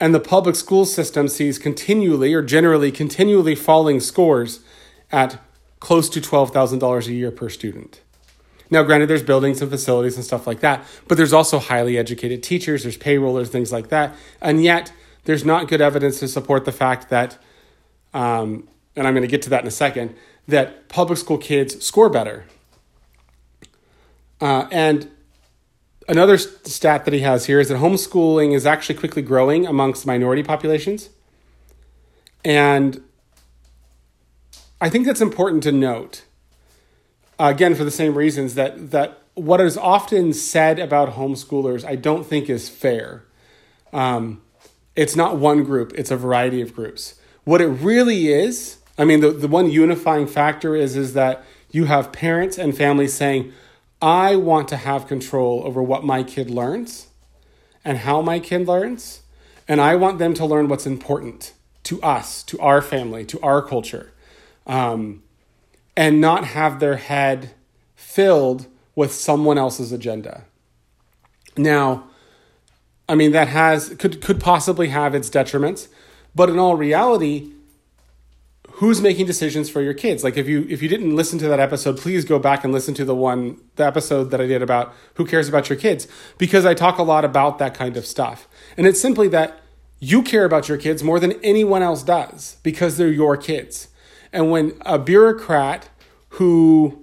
and 0.00 0.14
the 0.14 0.20
public 0.20 0.56
school 0.56 0.84
system 0.84 1.28
sees 1.28 1.58
continually 1.58 2.34
or 2.34 2.42
generally 2.42 2.92
continually 2.92 3.54
falling 3.54 4.00
scores 4.00 4.60
at 5.10 5.40
close 5.80 6.08
to 6.10 6.20
$12,000 6.20 7.06
a 7.06 7.12
year 7.12 7.30
per 7.30 7.48
student. 7.48 8.00
Now, 8.74 8.82
granted, 8.82 9.08
there's 9.08 9.22
buildings 9.22 9.62
and 9.62 9.70
facilities 9.70 10.16
and 10.16 10.24
stuff 10.24 10.48
like 10.48 10.58
that, 10.58 10.84
but 11.06 11.16
there's 11.16 11.32
also 11.32 11.60
highly 11.60 11.96
educated 11.96 12.42
teachers, 12.42 12.82
there's 12.82 12.98
payrollers, 12.98 13.46
things 13.46 13.70
like 13.70 13.88
that. 13.90 14.16
And 14.40 14.64
yet, 14.64 14.92
there's 15.26 15.44
not 15.44 15.68
good 15.68 15.80
evidence 15.80 16.18
to 16.18 16.26
support 16.26 16.64
the 16.64 16.72
fact 16.72 17.08
that, 17.08 17.38
um, 18.14 18.68
and 18.96 19.06
I'm 19.06 19.14
going 19.14 19.22
to 19.22 19.30
get 19.30 19.42
to 19.42 19.50
that 19.50 19.60
in 19.62 19.68
a 19.68 19.70
second, 19.70 20.16
that 20.48 20.88
public 20.88 21.20
school 21.20 21.38
kids 21.38 21.84
score 21.84 22.10
better. 22.10 22.46
Uh, 24.40 24.66
and 24.72 25.08
another 26.08 26.36
stat 26.36 27.04
that 27.04 27.14
he 27.14 27.20
has 27.20 27.46
here 27.46 27.60
is 27.60 27.68
that 27.68 27.78
homeschooling 27.78 28.56
is 28.56 28.66
actually 28.66 28.96
quickly 28.96 29.22
growing 29.22 29.68
amongst 29.68 30.04
minority 30.04 30.42
populations. 30.42 31.10
And 32.44 33.04
I 34.80 34.90
think 34.90 35.06
that's 35.06 35.20
important 35.20 35.62
to 35.62 35.70
note. 35.70 36.24
Uh, 37.38 37.52
again, 37.54 37.74
for 37.74 37.84
the 37.84 37.90
same 37.90 38.14
reasons 38.14 38.54
that, 38.54 38.90
that 38.90 39.20
what 39.34 39.60
is 39.60 39.76
often 39.76 40.32
said 40.32 40.78
about 40.78 41.14
homeschoolers, 41.14 41.84
I 41.84 41.96
don't 41.96 42.24
think 42.24 42.48
is 42.48 42.68
fair. 42.68 43.24
Um, 43.92 44.42
it's 44.94 45.16
not 45.16 45.36
one 45.36 45.64
group, 45.64 45.92
it's 45.94 46.10
a 46.10 46.16
variety 46.16 46.60
of 46.60 46.74
groups. 46.74 47.14
What 47.44 47.60
it 47.60 47.66
really 47.66 48.28
is, 48.28 48.78
I 48.96 49.04
mean, 49.04 49.20
the, 49.20 49.30
the 49.30 49.48
one 49.48 49.70
unifying 49.70 50.26
factor 50.26 50.76
is, 50.76 50.96
is 50.96 51.14
that 51.14 51.44
you 51.70 51.86
have 51.86 52.12
parents 52.12 52.56
and 52.58 52.76
families 52.76 53.14
saying, 53.14 53.52
I 54.00 54.36
want 54.36 54.68
to 54.68 54.76
have 54.76 55.08
control 55.08 55.62
over 55.64 55.82
what 55.82 56.04
my 56.04 56.22
kid 56.22 56.50
learns 56.50 57.08
and 57.84 57.98
how 57.98 58.22
my 58.22 58.38
kid 58.38 58.68
learns, 58.68 59.22
and 59.66 59.80
I 59.80 59.96
want 59.96 60.18
them 60.18 60.34
to 60.34 60.46
learn 60.46 60.68
what's 60.68 60.86
important 60.86 61.52
to 61.84 62.00
us, 62.02 62.42
to 62.44 62.58
our 62.60 62.80
family, 62.80 63.24
to 63.26 63.40
our 63.40 63.60
culture, 63.60 64.12
um, 64.66 65.22
and 65.96 66.20
not 66.20 66.44
have 66.44 66.80
their 66.80 66.96
head 66.96 67.52
filled 67.94 68.66
with 68.94 69.12
someone 69.12 69.58
else's 69.58 69.92
agenda. 69.92 70.44
Now, 71.56 72.04
I 73.08 73.14
mean 73.14 73.32
that 73.32 73.48
has 73.48 73.90
could 73.98 74.20
could 74.20 74.40
possibly 74.40 74.88
have 74.88 75.14
its 75.14 75.28
detriments, 75.28 75.88
but 76.34 76.48
in 76.48 76.58
all 76.58 76.76
reality, 76.76 77.50
who's 78.72 79.00
making 79.00 79.26
decisions 79.26 79.68
for 79.70 79.82
your 79.82 79.94
kids? 79.94 80.24
Like 80.24 80.36
if 80.36 80.48
you 80.48 80.66
if 80.68 80.82
you 80.82 80.88
didn't 80.88 81.14
listen 81.14 81.38
to 81.40 81.48
that 81.48 81.60
episode 81.60 81.98
please 81.98 82.24
go 82.24 82.38
back 82.38 82.64
and 82.64 82.72
listen 82.72 82.94
to 82.94 83.04
the 83.04 83.14
one 83.14 83.58
the 83.76 83.84
episode 83.84 84.30
that 84.30 84.40
i 84.40 84.46
did 84.46 84.62
about 84.62 84.94
who 85.14 85.24
cares 85.24 85.48
about 85.48 85.68
your 85.68 85.78
kids 85.78 86.08
because 86.38 86.64
i 86.64 86.74
talk 86.74 86.98
a 86.98 87.02
lot 87.02 87.24
about 87.24 87.58
that 87.58 87.74
kind 87.74 87.96
of 87.96 88.06
stuff. 88.06 88.48
And 88.76 88.86
it's 88.86 89.00
simply 89.00 89.28
that 89.28 89.60
you 90.00 90.22
care 90.22 90.44
about 90.44 90.68
your 90.68 90.78
kids 90.78 91.02
more 91.02 91.20
than 91.20 91.32
anyone 91.42 91.82
else 91.82 92.02
does 92.02 92.56
because 92.62 92.96
they're 92.96 93.08
your 93.08 93.36
kids 93.36 93.88
and 94.34 94.50
when 94.50 94.72
a 94.82 94.98
bureaucrat 94.98 95.88
who 96.30 97.02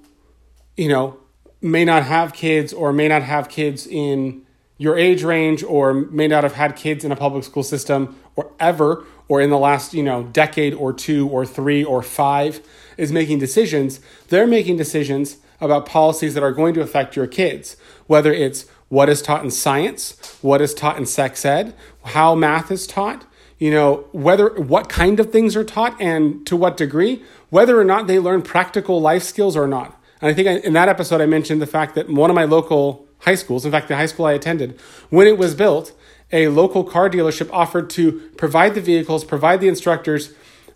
you 0.78 0.88
know 0.88 1.18
may 1.62 1.84
not 1.84 2.04
have 2.04 2.34
kids 2.34 2.74
or 2.74 2.94
may 2.94 3.08
not 3.08 3.24
have 3.24 3.50
kids 3.50 3.88
in 3.88 4.44
your 4.78 4.98
age 4.98 5.24
range 5.24 5.64
or 5.64 5.94
may 5.94 6.28
not 6.28 6.44
have 6.44 6.54
had 6.54 6.76
kids 6.76 7.04
in 7.04 7.12
a 7.12 7.16
public 7.16 7.44
school 7.44 7.64
system 7.64 8.20
or 8.36 8.52
ever 8.60 9.06
or 9.28 9.42
in 9.42 9.50
the 9.50 9.58
last 9.58 9.94
you 9.94 10.04
know 10.04 10.24
decade 10.24 10.74
or 10.74 10.94
two 10.94 11.28
or 11.30 11.46
three 11.46 11.84
or 11.84 12.04
five 12.04 12.62
is 12.98 13.12
making 13.12 13.40
decisions 13.40 14.00
they're 14.28 14.46
making 14.46 14.78
decisions 14.78 15.38
about 15.60 15.86
policies 15.86 16.34
that 16.34 16.44
are 16.44 16.52
going 16.52 16.74
to 16.74 16.82
affect 16.82 17.16
your 17.16 17.28
kids. 17.28 17.78
Whether 18.08 18.34
it's 18.34 18.66
what 18.92 19.08
is 19.08 19.22
taught 19.22 19.44
in 19.44 19.50
science 19.50 20.38
what 20.42 20.62
is 20.62 20.74
taught 20.74 20.98
in 20.98 21.06
sex 21.06 21.46
ed 21.46 21.74
how 22.04 22.36
math 22.36 22.70
is 22.70 22.86
taught 22.86 23.26
you 23.62 23.72
know 23.72 24.06
whether 24.12 24.50
what 24.56 24.90
kind 24.90 25.20
of 25.20 25.32
things 25.32 25.56
are 25.56 25.64
taught 25.64 25.96
and 26.02 26.46
to 26.48 26.58
what 26.58 26.76
degree 26.76 27.24
whether 27.50 27.80
or 27.80 27.86
not 27.86 28.08
they 28.08 28.20
learn 28.20 28.42
practical 28.42 29.00
life 29.00 29.24
skills 29.24 29.56
or 29.56 29.68
not 29.68 29.98
and 30.22 30.30
i 30.30 30.34
think 30.34 30.66
in 30.66 30.74
that 30.74 30.90
episode 30.90 31.22
i 31.22 31.26
mentioned 31.26 31.62
the 31.62 31.68
fact 31.68 31.96
that 31.96 32.10
one 32.10 32.30
of 32.30 32.36
my 32.36 32.46
local 32.46 33.06
high 33.20 33.36
schools 33.36 33.64
in 33.64 33.72
fact 33.72 33.88
the 33.88 33.96
high 33.96 34.06
school 34.06 34.26
i 34.26 34.34
attended 34.34 34.80
when 35.10 35.28
it 35.28 35.38
was 35.38 35.54
built 35.56 35.94
a 36.32 36.48
local 36.48 36.84
car 36.84 37.10
dealership 37.10 37.50
offered 37.52 37.90
to 37.92 38.20
provide 38.38 38.76
the 38.76 38.82
vehicles, 38.82 39.24
provide 39.24 39.60
the 39.60 39.68
instructors, 39.68 40.34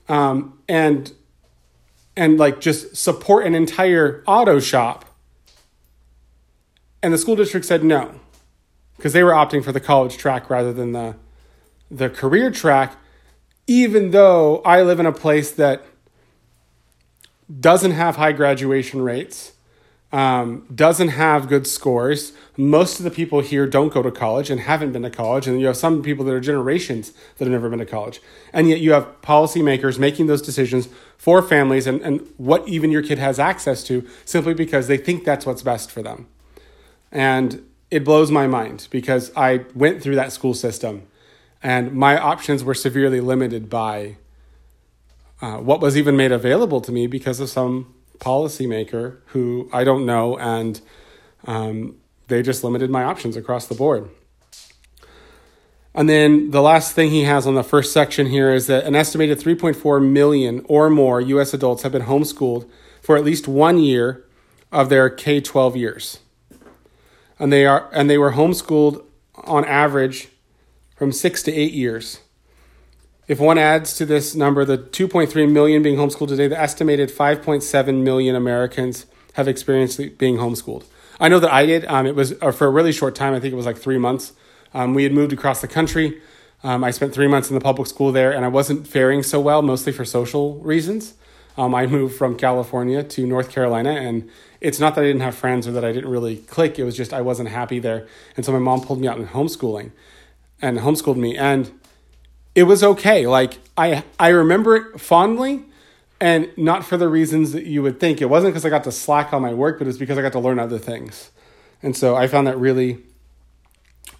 um, 0.07 0.59
and 0.67 1.13
and 2.17 2.37
like 2.37 2.61
just 2.61 2.95
support 2.95 3.45
an 3.45 3.55
entire 3.55 4.23
auto 4.25 4.59
shop. 4.59 5.05
And 7.03 7.13
the 7.13 7.17
school 7.17 7.35
district 7.35 7.65
said 7.65 7.83
no, 7.83 8.19
because 8.97 9.13
they 9.13 9.23
were 9.23 9.31
opting 9.31 9.63
for 9.63 9.71
the 9.71 9.79
college 9.79 10.17
track 10.17 10.49
rather 10.49 10.73
than 10.73 10.91
the 10.93 11.15
the 11.95 12.09
career 12.09 12.51
track. 12.51 12.97
Even 13.67 14.11
though 14.11 14.59
I 14.59 14.83
live 14.83 14.99
in 14.99 15.05
a 15.05 15.11
place 15.11 15.51
that 15.51 15.85
doesn't 17.59 17.91
have 17.91 18.15
high 18.15 18.31
graduation 18.31 19.01
rates, 19.01 19.53
um, 20.11 20.65
doesn't 20.73 21.09
have 21.09 21.49
good 21.49 21.65
scores. 21.67 22.33
Most 22.55 22.99
of 22.99 23.03
the 23.03 23.11
people 23.11 23.41
here 23.41 23.65
don't 23.65 23.91
go 23.91 24.01
to 24.01 24.11
college 24.11 24.49
and 24.49 24.61
haven't 24.61 24.91
been 24.91 25.01
to 25.01 25.09
college, 25.09 25.47
and 25.47 25.59
you 25.59 25.67
have 25.67 25.77
some 25.77 26.03
people 26.03 26.23
that 26.25 26.33
are 26.33 26.39
generations 26.39 27.11
that 27.37 27.45
have 27.45 27.51
never 27.51 27.69
been 27.69 27.79
to 27.79 27.85
college. 27.85 28.21
And 28.53 28.69
yet 28.69 28.79
you 28.79 28.93
have 28.93 29.21
policymakers 29.21 29.97
making 29.97 30.27
those 30.27 30.41
decisions 30.41 30.89
for 31.17 31.41
families 31.41 31.87
and, 31.87 32.01
and 32.01 32.27
what 32.37 32.67
even 32.67 32.91
your 32.91 33.01
kid 33.01 33.17
has 33.17 33.39
access 33.39 33.83
to 33.85 34.07
simply 34.25 34.53
because 34.53 34.87
they 34.87 34.97
think 34.97 35.25
that's 35.25 35.45
what's 35.45 35.63
best 35.63 35.91
for 35.91 36.01
them. 36.01 36.27
And 37.11 37.67
it 37.89 38.05
blows 38.05 38.31
my 38.31 38.47
mind 38.47 38.87
because 38.91 39.31
I 39.35 39.65
went 39.73 40.01
through 40.01 40.15
that 40.15 40.31
school 40.31 40.53
system 40.53 41.07
and 41.63 41.93
my 41.93 42.17
options 42.17 42.63
were 42.63 42.73
severely 42.73 43.21
limited 43.21 43.69
by 43.69 44.17
uh, 45.41 45.57
what 45.57 45.81
was 45.81 45.97
even 45.97 46.15
made 46.15 46.31
available 46.31 46.81
to 46.81 46.91
me 46.91 47.07
because 47.07 47.39
of 47.39 47.49
some 47.49 47.93
policymaker 48.19 49.17
who 49.27 49.69
I 49.73 49.83
don't 49.83 50.05
know, 50.05 50.37
and 50.37 50.79
um, 51.45 51.97
they 52.27 52.41
just 52.41 52.63
limited 52.63 52.89
my 52.89 53.03
options 53.03 53.35
across 53.35 53.67
the 53.67 53.75
board. 53.75 54.09
And 55.93 56.09
then 56.09 56.51
the 56.51 56.61
last 56.61 56.93
thing 56.93 57.09
he 57.09 57.23
has 57.23 57.47
on 57.47 57.55
the 57.55 57.63
first 57.63 57.93
section 57.93 58.27
here 58.27 58.53
is 58.53 58.67
that 58.67 58.83
an 58.83 58.95
estimated 58.95 59.39
3.4 59.39 60.05
million 60.05 60.65
or 60.67 60.89
more 60.89 61.21
US 61.21 61.53
adults 61.53 61.83
have 61.83 61.93
been 61.93 62.03
homeschooled 62.03 62.69
for 63.01 63.15
at 63.15 63.23
least 63.23 63.47
one 63.47 63.79
year 63.79 64.25
of 64.73 64.89
their 64.89 65.09
K 65.09 65.39
12 65.39 65.77
years. 65.77 66.19
And 67.39 67.51
they, 67.51 67.65
are, 67.65 67.89
and 67.93 68.09
they 68.09 68.17
were 68.17 68.33
homeschooled 68.33 69.05
on 69.35 69.63
average 69.63 70.27
from 70.95 71.11
six 71.11 71.43
to 71.43 71.53
eight 71.53 71.73
years. 71.73 72.19
If 73.27 73.39
one 73.39 73.57
adds 73.57 73.95
to 73.97 74.05
this 74.05 74.35
number 74.35 74.65
the 74.65 74.77
2.3 74.77 75.51
million 75.51 75.81
being 75.81 75.97
homeschooled 75.97 76.27
today, 76.27 76.47
the 76.47 76.59
estimated 76.59 77.09
5.7 77.09 78.03
million 78.03 78.35
Americans 78.35 79.05
have 79.33 79.47
experienced 79.47 79.99
being 80.17 80.37
homeschooled. 80.37 80.85
I 81.19 81.29
know 81.29 81.39
that 81.39 81.51
I 81.51 81.65
did. 81.65 81.85
Um, 81.85 82.05
it 82.05 82.15
was 82.15 82.33
uh, 82.41 82.51
for 82.51 82.67
a 82.67 82.69
really 82.69 82.91
short 82.91 83.15
time. 83.15 83.33
I 83.33 83.39
think 83.39 83.53
it 83.53 83.55
was 83.55 83.65
like 83.65 83.77
three 83.77 83.97
months. 83.97 84.33
Um, 84.73 84.93
we 84.93 85.03
had 85.03 85.13
moved 85.13 85.33
across 85.33 85.61
the 85.61 85.67
country. 85.67 86.21
Um, 86.63 86.83
I 86.83 86.91
spent 86.91 87.13
three 87.13 87.27
months 87.27 87.49
in 87.49 87.55
the 87.55 87.61
public 87.61 87.87
school 87.87 88.11
there, 88.11 88.31
and 88.31 88.43
I 88.43 88.47
wasn't 88.47 88.87
faring 88.87 89.23
so 89.23 89.39
well, 89.39 89.61
mostly 89.61 89.91
for 89.91 90.05
social 90.05 90.55
reasons. 90.59 91.13
Um, 91.57 91.73
I 91.73 91.87
moved 91.87 92.15
from 92.15 92.35
California 92.37 93.01
to 93.03 93.25
North 93.25 93.49
Carolina, 93.49 93.91
and 93.91 94.29
it's 94.59 94.79
not 94.79 94.95
that 94.95 95.01
I 95.01 95.07
didn't 95.07 95.21
have 95.21 95.35
friends 95.35 95.67
or 95.67 95.71
that 95.71 95.85
I 95.85 95.93
didn't 95.93 96.09
really 96.09 96.37
click. 96.37 96.77
It 96.77 96.83
was 96.83 96.97
just 96.97 97.13
I 97.13 97.21
wasn't 97.21 97.49
happy 97.49 97.79
there, 97.79 98.07
and 98.35 98.45
so 98.45 98.51
my 98.51 98.59
mom 98.59 98.81
pulled 98.81 98.99
me 98.99 99.07
out 99.07 99.17
in 99.17 99.27
homeschooling, 99.27 99.91
and 100.65 100.79
homeschooled 100.79 101.15
me. 101.15 101.37
And 101.37 101.71
it 102.55 102.63
was 102.63 102.83
okay. 102.83 103.27
Like 103.27 103.59
I 103.77 104.03
I 104.19 104.29
remember 104.29 104.75
it 104.75 104.99
fondly 104.99 105.63
and 106.19 106.49
not 106.57 106.83
for 106.83 106.97
the 106.97 107.07
reasons 107.07 107.51
that 107.51 107.65
you 107.65 107.83
would 107.83 107.99
think. 107.99 108.21
It 108.21 108.25
wasn't 108.25 108.53
because 108.53 108.65
I 108.65 108.69
got 108.69 108.83
to 108.85 108.91
slack 108.91 109.31
on 109.31 109.41
my 109.41 109.53
work, 109.53 109.77
but 109.77 109.85
it 109.85 109.87
was 109.87 109.97
because 109.99 110.17
I 110.17 110.21
got 110.21 110.31
to 110.31 110.39
learn 110.39 110.59
other 110.59 110.79
things. 110.79 111.31
And 111.83 111.95
so 111.95 112.15
I 112.15 112.27
found 112.27 112.47
that 112.47 112.57
really 112.57 112.97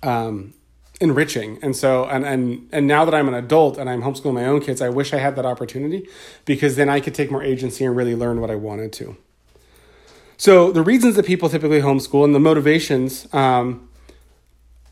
um, 0.04 0.54
enriching. 1.02 1.58
And 1.64 1.76
so 1.76 2.06
and 2.06 2.24
and 2.26 2.70
and 2.72 2.86
now 2.86 3.06
that 3.06 3.16
I'm 3.16 3.28
an 3.28 3.34
adult 3.34 3.80
and 3.80 3.90
I'm 3.90 4.04
homeschooling 4.04 4.36
my 4.36 4.46
own 4.46 4.62
kids, 4.62 4.82
I 4.82 4.90
wish 4.90 5.14
I 5.14 5.18
had 5.18 5.36
that 5.38 5.46
opportunity 5.46 6.08
because 6.46 6.76
then 6.76 6.90
I 6.90 7.00
could 7.00 7.16
take 7.16 7.32
more 7.32 7.44
agency 7.44 7.84
and 7.84 7.96
really 7.96 8.16
learn 8.16 8.40
what 8.40 8.52
I 8.52 8.56
wanted 8.56 8.94
to. 8.94 9.18
So 10.38 10.72
the 10.72 10.84
reasons 10.84 11.16
that 11.16 11.26
people 11.26 11.50
typically 11.50 11.82
homeschool 11.82 12.24
and 12.26 12.36
the 12.36 12.42
motivations 12.42 13.34
um, 13.34 13.90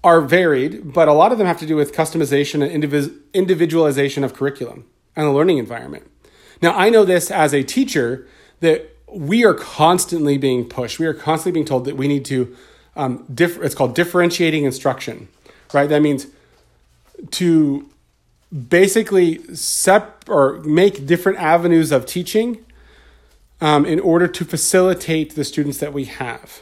are 0.03 0.21
varied, 0.21 0.93
but 0.93 1.07
a 1.07 1.13
lot 1.13 1.31
of 1.31 1.37
them 1.37 1.47
have 1.47 1.59
to 1.59 1.65
do 1.65 1.75
with 1.75 1.93
customization 1.93 2.61
and 2.61 2.71
individual 2.71 3.17
individualization 3.33 4.23
of 4.23 4.33
curriculum 4.33 4.85
and 5.15 5.27
the 5.27 5.31
learning 5.31 5.57
environment. 5.57 6.09
Now, 6.61 6.75
I 6.77 6.89
know 6.89 7.05
this 7.05 7.31
as 7.31 7.53
a 7.53 7.63
teacher 7.63 8.27
that 8.59 8.95
we 9.07 9.45
are 9.45 9.53
constantly 9.53 10.37
being 10.37 10.67
pushed. 10.67 10.99
We 10.99 11.05
are 11.05 11.13
constantly 11.13 11.51
being 11.53 11.65
told 11.65 11.85
that 11.85 11.95
we 11.95 12.07
need 12.07 12.25
to, 12.25 12.55
um, 12.95 13.25
it's 13.37 13.75
called 13.75 13.95
differentiating 13.95 14.63
instruction, 14.63 15.27
right? 15.73 15.87
That 15.87 16.01
means 16.01 16.27
to 17.31 17.89
basically 18.69 19.55
sep- 19.55 20.27
or 20.27 20.59
make 20.59 21.05
different 21.05 21.39
avenues 21.39 21.91
of 21.91 22.05
teaching 22.05 22.65
um, 23.61 23.85
in 23.85 23.99
order 23.99 24.27
to 24.27 24.45
facilitate 24.45 25.35
the 25.35 25.43
students 25.43 25.77
that 25.79 25.93
we 25.93 26.05
have. 26.05 26.61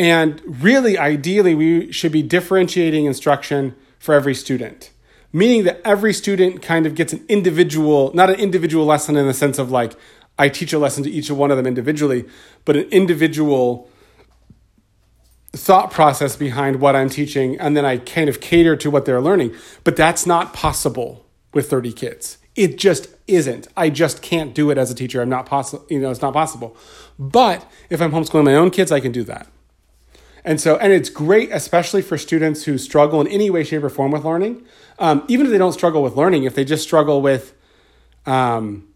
And 0.00 0.40
really, 0.46 0.96
ideally, 0.96 1.54
we 1.54 1.92
should 1.92 2.10
be 2.10 2.22
differentiating 2.22 3.04
instruction 3.04 3.76
for 3.98 4.14
every 4.14 4.34
student, 4.34 4.92
meaning 5.30 5.64
that 5.64 5.82
every 5.84 6.14
student 6.14 6.62
kind 6.62 6.86
of 6.86 6.94
gets 6.94 7.12
an 7.12 7.22
individual, 7.28 8.10
not 8.14 8.30
an 8.30 8.40
individual 8.40 8.86
lesson 8.86 9.14
in 9.14 9.26
the 9.26 9.34
sense 9.34 9.58
of 9.58 9.70
like, 9.70 9.92
I 10.38 10.48
teach 10.48 10.72
a 10.72 10.78
lesson 10.78 11.04
to 11.04 11.10
each 11.10 11.30
one 11.30 11.50
of 11.50 11.58
them 11.58 11.66
individually, 11.66 12.24
but 12.64 12.76
an 12.76 12.84
individual 12.84 13.90
thought 15.52 15.90
process 15.90 16.34
behind 16.34 16.80
what 16.80 16.96
I'm 16.96 17.10
teaching, 17.10 17.60
and 17.60 17.76
then 17.76 17.84
I 17.84 17.98
kind 17.98 18.30
of 18.30 18.40
cater 18.40 18.76
to 18.76 18.90
what 18.90 19.04
they're 19.04 19.20
learning. 19.20 19.54
But 19.84 19.96
that's 19.96 20.24
not 20.24 20.54
possible 20.54 21.26
with 21.52 21.68
30 21.68 21.92
kids. 21.92 22.38
It 22.56 22.78
just 22.78 23.08
isn't. 23.26 23.68
I 23.76 23.90
just 23.90 24.22
can't 24.22 24.54
do 24.54 24.70
it 24.70 24.78
as 24.78 24.90
a 24.90 24.94
teacher. 24.94 25.20
I'm 25.20 25.28
not 25.28 25.44
possible, 25.44 25.84
you 25.90 26.00
know, 26.00 26.10
it's 26.10 26.22
not 26.22 26.32
possible. 26.32 26.74
But 27.18 27.70
if 27.90 28.00
I'm 28.00 28.12
homeschooling 28.12 28.46
my 28.46 28.54
own 28.54 28.70
kids, 28.70 28.90
I 28.90 29.00
can 29.00 29.12
do 29.12 29.24
that. 29.24 29.46
And 30.44 30.60
so, 30.60 30.76
and 30.76 30.92
it's 30.92 31.10
great, 31.10 31.50
especially 31.52 32.02
for 32.02 32.16
students 32.16 32.64
who 32.64 32.78
struggle 32.78 33.20
in 33.20 33.26
any 33.28 33.50
way, 33.50 33.64
shape, 33.64 33.82
or 33.82 33.90
form 33.90 34.10
with 34.10 34.24
learning. 34.24 34.64
Um, 34.98 35.24
even 35.28 35.46
if 35.46 35.52
they 35.52 35.58
don't 35.58 35.72
struggle 35.72 36.02
with 36.02 36.16
learning, 36.16 36.44
if 36.44 36.54
they 36.54 36.64
just 36.64 36.82
struggle 36.82 37.20
with, 37.20 37.54
um, 38.26 38.88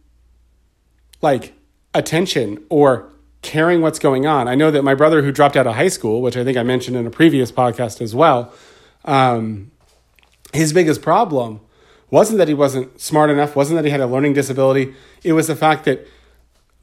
like 1.21 1.55
attention 1.95 2.63
or 2.69 3.11
caring 3.43 3.83
what's 3.83 3.99
going 3.99 4.27
on. 4.27 4.49
I 4.49 4.55
know 4.55 4.71
that 4.71 4.83
my 4.83 4.95
brother 4.95 5.23
who 5.23 5.31
dropped 5.31 5.57
out 5.57 5.67
of 5.67 5.75
high 5.75 5.89
school, 5.89 6.23
which 6.23 6.37
I 6.37 6.45
think 6.45 6.57
I 6.57 6.63
mentioned 6.63 6.97
in 6.97 7.07
a 7.07 7.11
previous 7.11 7.53
podcast 7.53 8.01
as 8.01 8.15
well, 8.15 8.53
um, 9.05 9.71
his 10.53 10.73
biggest 10.73 11.03
problem 11.03 11.61
wasn't 12.11 12.39
that 12.39 12.49
he 12.49 12.55
wasn't 12.55 13.01
smart 13.01 13.31
enough, 13.31 13.55
wasn't 13.55 13.77
that 13.77 13.85
he 13.85 13.91
had 13.91 14.01
a 14.01 14.07
learning 14.07 14.33
disability. 14.33 14.95
It 15.23 15.35
was 15.35 15.47
the 15.47 15.57
fact 15.57 15.85
that 15.85 16.07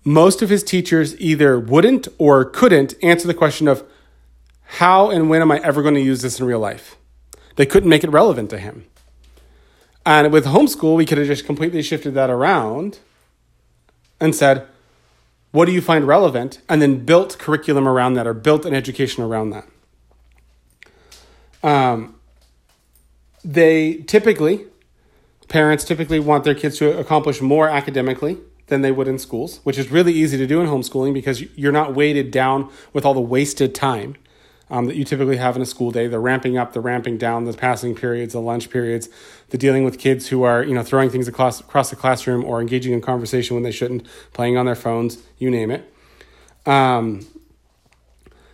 most 0.03 0.41
of 0.41 0.49
his 0.49 0.63
teachers 0.63 1.19
either 1.19 1.59
wouldn't 1.59 2.07
or 2.17 2.45
couldn't 2.45 2.95
answer 3.03 3.27
the 3.27 3.33
question 3.33 3.67
of 3.67 3.83
how 4.75 5.09
and 5.09 5.29
when 5.29 5.41
am 5.41 5.51
I 5.51 5.59
ever 5.59 5.81
going 5.81 5.95
to 5.95 6.01
use 6.01 6.21
this 6.21 6.39
in 6.39 6.45
real 6.45 6.59
life? 6.59 6.95
They 7.57 7.65
couldn't 7.65 7.89
make 7.89 8.05
it 8.05 8.09
relevant 8.09 8.49
to 8.51 8.57
him. 8.57 8.85
And 10.05 10.31
with 10.31 10.45
homeschool, 10.45 10.95
we 10.95 11.05
could 11.05 11.17
have 11.17 11.27
just 11.27 11.45
completely 11.45 11.81
shifted 11.81 12.13
that 12.13 12.29
around 12.29 12.99
and 14.21 14.33
said, 14.33 14.65
what 15.51 15.65
do 15.65 15.73
you 15.73 15.81
find 15.81 16.07
relevant? 16.07 16.61
And 16.69 16.81
then 16.81 17.03
built 17.03 17.37
curriculum 17.37 17.85
around 17.85 18.13
that 18.13 18.25
or 18.25 18.33
built 18.33 18.65
an 18.65 18.73
education 18.73 19.25
around 19.25 19.49
that. 19.49 19.67
Um, 21.61 22.15
they 23.43 23.95
typically, 24.07 24.67
parents 25.49 25.83
typically 25.83 26.21
want 26.21 26.45
their 26.45 26.55
kids 26.55 26.77
to 26.77 26.97
accomplish 26.97 27.41
more 27.41 27.67
academically 27.67 28.37
than 28.67 28.83
they 28.83 28.91
would 28.93 29.09
in 29.09 29.19
schools, 29.19 29.59
which 29.63 29.77
is 29.77 29.91
really 29.91 30.13
easy 30.13 30.37
to 30.37 30.47
do 30.47 30.61
in 30.61 30.67
homeschooling 30.67 31.13
because 31.13 31.41
you're 31.57 31.73
not 31.73 31.93
weighted 31.93 32.31
down 32.31 32.71
with 32.93 33.05
all 33.05 33.13
the 33.13 33.19
wasted 33.19 33.75
time 33.75 34.15
um, 34.71 34.85
that 34.85 34.95
you 34.95 35.03
typically 35.03 35.37
have 35.37 35.55
in 35.55 35.61
a 35.61 35.65
school 35.65 35.91
day. 35.91 36.07
The 36.07 36.17
ramping 36.17 36.57
up 36.57 36.73
the 36.73 36.79
ramping 36.79 37.17
down 37.17 37.43
the 37.43 37.53
passing 37.53 37.93
periods 37.93 38.33
the 38.33 38.39
lunch 38.39 38.69
periods 38.69 39.09
the 39.49 39.57
dealing 39.57 39.83
with 39.83 39.99
kids 39.99 40.29
who 40.29 40.43
are 40.43 40.63
you 40.63 40.73
know 40.73 40.81
throwing 40.81 41.09
things 41.09 41.27
across, 41.27 41.59
across 41.59 41.89
the 41.91 41.95
classroom 41.95 42.43
or 42.43 42.61
engaging 42.61 42.93
in 42.93 43.01
conversation 43.01 43.55
when 43.55 43.63
they 43.63 43.71
shouldn't 43.71 44.07
playing 44.33 44.57
on 44.57 44.65
their 44.65 44.75
phones 44.75 45.19
you 45.37 45.51
name 45.51 45.69
it. 45.69 45.93
Um, 46.65 47.27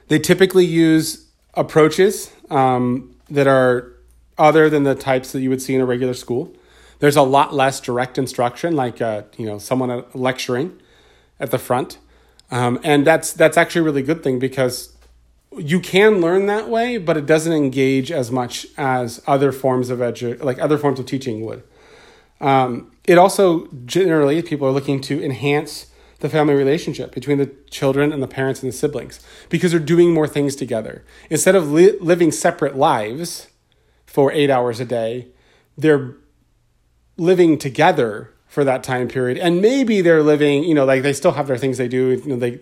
they 0.07 0.19
typically 0.19 0.65
use 0.65 1.27
approaches 1.53 2.31
um, 2.49 3.15
that 3.29 3.47
are 3.47 3.93
other 4.37 4.69
than 4.69 4.83
the 4.83 4.95
types 4.95 5.31
that 5.31 5.41
you 5.41 5.49
would 5.49 5.61
see 5.61 5.75
in 5.75 5.81
a 5.81 5.85
regular 5.85 6.13
school. 6.13 6.53
There's 6.99 7.15
a 7.15 7.21
lot 7.21 7.53
less 7.53 7.79
direct 7.79 8.17
instruction 8.17 8.75
like 8.75 9.01
uh, 9.01 9.23
you 9.37 9.45
know 9.45 9.59
someone 9.59 10.03
lecturing 10.13 10.81
at 11.39 11.51
the 11.51 11.59
front. 11.59 11.99
Um, 12.49 12.79
and 12.83 13.05
that's 13.05 13.33
that's 13.33 13.57
actually 13.57 13.81
a 13.81 13.83
really 13.83 14.01
good 14.01 14.23
thing 14.23 14.39
because 14.39 14.96
you 15.55 15.79
can 15.79 16.21
learn 16.21 16.45
that 16.47 16.69
way, 16.69 16.97
but 16.97 17.17
it 17.17 17.25
doesn't 17.25 17.53
engage 17.53 18.11
as 18.11 18.31
much 18.31 18.67
as 18.77 19.21
other 19.27 19.51
forms 19.51 19.89
of 19.89 19.99
edu- 19.99 20.41
like 20.43 20.59
other 20.59 20.77
forms 20.77 20.99
of 20.99 21.05
teaching 21.05 21.45
would. 21.45 21.63
Um, 22.39 22.91
it 23.05 23.17
also 23.17 23.67
generally 23.85 24.41
people 24.41 24.67
are 24.67 24.71
looking 24.71 25.01
to 25.01 25.23
enhance 25.23 25.87
the 26.19 26.29
family 26.29 26.53
relationship 26.53 27.11
between 27.11 27.37
the 27.37 27.51
children 27.69 28.11
and 28.11 28.21
the 28.21 28.27
parents 28.27 28.61
and 28.61 28.71
the 28.71 28.75
siblings 28.75 29.19
because 29.49 29.71
they're 29.71 29.79
doing 29.79 30.13
more 30.13 30.27
things 30.27 30.55
together 30.55 31.03
instead 31.29 31.55
of 31.55 31.71
li- 31.71 31.97
living 31.99 32.31
separate 32.31 32.75
lives 32.75 33.47
for 34.05 34.31
eight 34.31 34.49
hours 34.49 34.79
a 34.79 34.85
day. 34.85 35.27
They're 35.77 36.15
living 37.17 37.57
together 37.57 38.33
for 38.47 38.63
that 38.63 38.83
time 38.83 39.07
period, 39.07 39.37
and 39.37 39.61
maybe 39.61 40.01
they're 40.01 40.23
living. 40.23 40.63
You 40.63 40.73
know, 40.73 40.85
like 40.85 41.03
they 41.03 41.13
still 41.13 41.33
have 41.33 41.47
their 41.47 41.57
things 41.57 41.77
they 41.77 41.87
do. 41.87 42.09
You 42.09 42.27
know, 42.27 42.35
they 42.37 42.59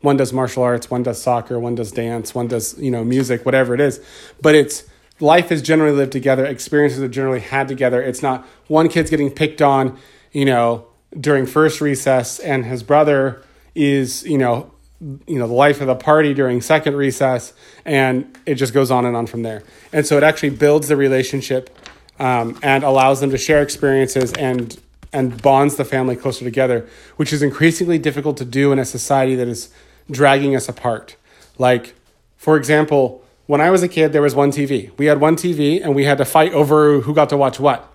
one 0.00 0.16
does 0.16 0.32
martial 0.32 0.62
arts, 0.62 0.90
one 0.90 1.02
does 1.02 1.20
soccer, 1.20 1.58
one 1.58 1.74
does 1.74 1.92
dance, 1.92 2.34
one 2.34 2.46
does, 2.46 2.78
you 2.78 2.90
know, 2.90 3.04
music, 3.04 3.44
whatever 3.44 3.74
it 3.74 3.80
is. 3.80 4.00
But 4.40 4.54
it's 4.54 4.84
life 5.20 5.50
is 5.50 5.62
generally 5.62 5.96
lived 5.96 6.12
together, 6.12 6.46
experiences 6.46 7.02
are 7.02 7.08
generally 7.08 7.40
had 7.40 7.68
together. 7.68 8.00
It's 8.00 8.22
not 8.22 8.46
one 8.68 8.88
kid's 8.88 9.10
getting 9.10 9.30
picked 9.30 9.60
on, 9.60 9.98
you 10.32 10.44
know, 10.44 10.86
during 11.18 11.46
first 11.46 11.80
recess 11.80 12.38
and 12.38 12.64
his 12.64 12.82
brother 12.82 13.42
is, 13.74 14.24
you 14.24 14.38
know, 14.38 14.72
you 15.00 15.38
know, 15.38 15.46
the 15.46 15.54
life 15.54 15.80
of 15.80 15.86
the 15.86 15.94
party 15.94 16.34
during 16.34 16.60
second 16.60 16.96
recess, 16.96 17.52
and 17.84 18.36
it 18.46 18.56
just 18.56 18.74
goes 18.74 18.90
on 18.90 19.06
and 19.06 19.16
on 19.16 19.26
from 19.26 19.42
there. 19.42 19.62
And 19.92 20.04
so 20.04 20.16
it 20.16 20.24
actually 20.24 20.50
builds 20.50 20.88
the 20.88 20.96
relationship 20.96 21.70
um, 22.18 22.58
and 22.62 22.82
allows 22.82 23.20
them 23.20 23.30
to 23.30 23.38
share 23.38 23.62
experiences 23.62 24.32
and 24.34 24.78
and 25.10 25.40
bonds 25.40 25.76
the 25.76 25.84
family 25.86 26.14
closer 26.14 26.44
together, 26.44 26.86
which 27.16 27.32
is 27.32 27.42
increasingly 27.42 27.98
difficult 27.98 28.36
to 28.36 28.44
do 28.44 28.72
in 28.72 28.78
a 28.78 28.84
society 28.84 29.34
that 29.36 29.48
is 29.48 29.70
dragging 30.10 30.54
us 30.56 30.68
apart. 30.68 31.16
Like, 31.58 31.94
for 32.36 32.56
example, 32.56 33.24
when 33.46 33.60
I 33.60 33.70
was 33.70 33.82
a 33.82 33.88
kid, 33.88 34.12
there 34.12 34.22
was 34.22 34.34
one 34.34 34.50
TV. 34.50 34.90
We 34.98 35.06
had 35.06 35.20
one 35.20 35.36
TV 35.36 35.82
and 35.82 35.94
we 35.94 36.04
had 36.04 36.18
to 36.18 36.24
fight 36.24 36.52
over 36.52 37.00
who 37.00 37.14
got 37.14 37.28
to 37.30 37.36
watch 37.36 37.58
what. 37.58 37.92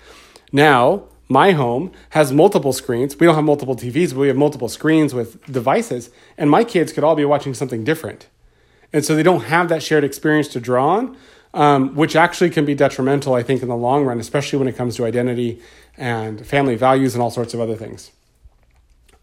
Now, 0.52 1.04
my 1.30 1.52
home 1.52 1.92
has 2.12 2.32
multiple 2.32 2.74
screens. 2.74 3.18
We 3.20 3.26
don't 3.26 3.36
have 3.36 3.44
multiple 3.44 3.76
TVs, 3.76 4.10
but 4.10 4.20
we 4.20 4.28
have 4.28 4.38
multiple 4.38 4.70
screens 4.70 5.14
with 5.14 5.44
devices, 5.52 6.10
and 6.38 6.50
my 6.50 6.64
kids 6.64 6.92
could 6.92 7.04
all 7.04 7.16
be 7.16 7.26
watching 7.26 7.54
something 7.54 7.84
different. 7.84 8.28
And 8.92 9.04
so 9.04 9.16
they 9.16 9.24
don't 9.24 9.46
have 9.46 9.70
that 9.70 9.82
shared 9.82 10.04
experience 10.04 10.48
to 10.50 10.60
draw 10.60 10.98
on, 10.98 11.18
um, 11.54 11.96
which 11.96 12.16
actually 12.16 12.50
can 12.50 12.66
be 12.66 12.76
detrimental, 12.76 13.34
I 13.34 13.42
think, 13.42 13.62
in 13.62 13.68
the 13.68 13.76
long 13.76 14.06
run, 14.06 14.20
especially 14.20 14.60
when 14.60 14.68
it 14.68 14.76
comes 14.76 14.96
to 14.98 15.06
identity 15.06 15.62
and 15.98 16.46
family 16.46 16.76
values 16.76 17.16
and 17.16 17.24
all 17.24 17.32
sorts 17.32 17.54
of 17.54 17.60
other 17.60 17.76
things. 17.76 18.12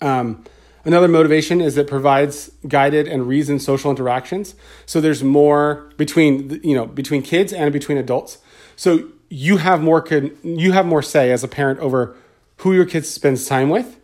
Um, 0.00 0.44
Another 0.84 1.08
motivation 1.08 1.60
is 1.60 1.76
it 1.76 1.86
provides 1.86 2.50
guided 2.66 3.06
and 3.06 3.28
reasoned 3.28 3.62
social 3.62 3.90
interactions. 3.90 4.54
So 4.86 5.00
there's 5.00 5.22
more 5.22 5.90
between 5.96 6.60
you 6.62 6.74
know 6.74 6.86
between 6.86 7.22
kids 7.22 7.52
and 7.52 7.72
between 7.72 7.98
adults. 7.98 8.38
So 8.76 9.08
you 9.28 9.58
have 9.58 9.82
more 9.82 10.00
can 10.00 10.36
you 10.42 10.72
have 10.72 10.86
more 10.86 11.02
say 11.02 11.30
as 11.32 11.44
a 11.44 11.48
parent 11.48 11.80
over 11.80 12.16
who 12.58 12.72
your 12.72 12.86
kids 12.86 13.08
spends 13.08 13.46
time 13.46 13.68
with 13.68 14.00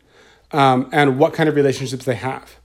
um, 0.52 0.88
and 0.92 1.18
what 1.18 1.32
kind 1.34 1.48
of 1.48 1.54
relationships 1.54 2.04
they 2.04 2.14
have. 2.14 2.56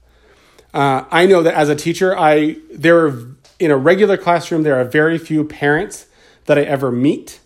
Uh, 0.74 1.04
I 1.10 1.26
know 1.26 1.42
that 1.42 1.54
as 1.54 1.68
a 1.68 1.74
teacher, 1.74 2.16
I 2.18 2.56
there 2.72 3.06
are 3.06 3.36
in 3.58 3.70
a 3.70 3.76
regular 3.76 4.16
classroom 4.16 4.62
there 4.62 4.78
are 4.78 4.84
very 4.84 5.18
few 5.18 5.44
parents 5.44 6.06
that 6.46 6.58
I 6.58 6.62
ever 6.62 6.90
meet. 6.90 7.40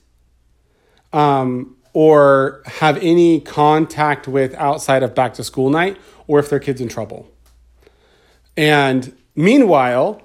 Um, 1.13 1.76
or 1.97 2.61
have 2.67 2.99
any 2.99 3.41
contact 3.41 4.29
with 4.29 4.53
outside 4.57 5.03
of 5.03 5.15
back 5.15 5.33
to 5.33 5.43
school 5.43 5.71
night 5.71 5.97
or 6.27 6.39
if 6.39 6.51
their 6.51 6.61
kid's 6.61 6.79
in 6.79 6.89
trouble. 6.89 7.27
And 8.55 9.17
meanwhile, 9.35 10.21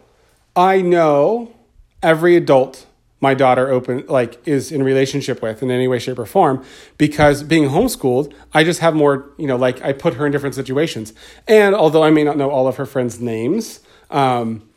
I 0.53 0.81
know 0.81 1.55
every 2.03 2.35
adult 2.35 2.85
my 3.21 3.33
daughter 3.33 3.69
open 3.69 4.03
like 4.09 4.45
is 4.45 4.69
in 4.69 4.83
relationship 4.83 5.41
with 5.41 5.63
in 5.63 5.71
any 5.71 5.87
way 5.87 5.97
shape 5.97 6.19
or 6.19 6.25
form 6.25 6.61
because 6.97 7.43
being 7.43 7.69
homeschooled 7.69 8.33
i 8.51 8.63
just 8.63 8.79
have 8.79 8.95
more 8.95 9.29
you 9.37 9.45
know 9.45 9.55
like 9.55 9.79
i 9.83 9.93
put 9.93 10.15
her 10.15 10.25
in 10.25 10.31
different 10.31 10.55
situations 10.55 11.13
and 11.47 11.75
although 11.75 12.03
i 12.03 12.09
may 12.09 12.23
not 12.23 12.35
know 12.35 12.49
all 12.49 12.67
of 12.67 12.77
her 12.77 12.85
friends 12.87 13.19
names 13.19 13.81
um, 14.09 14.67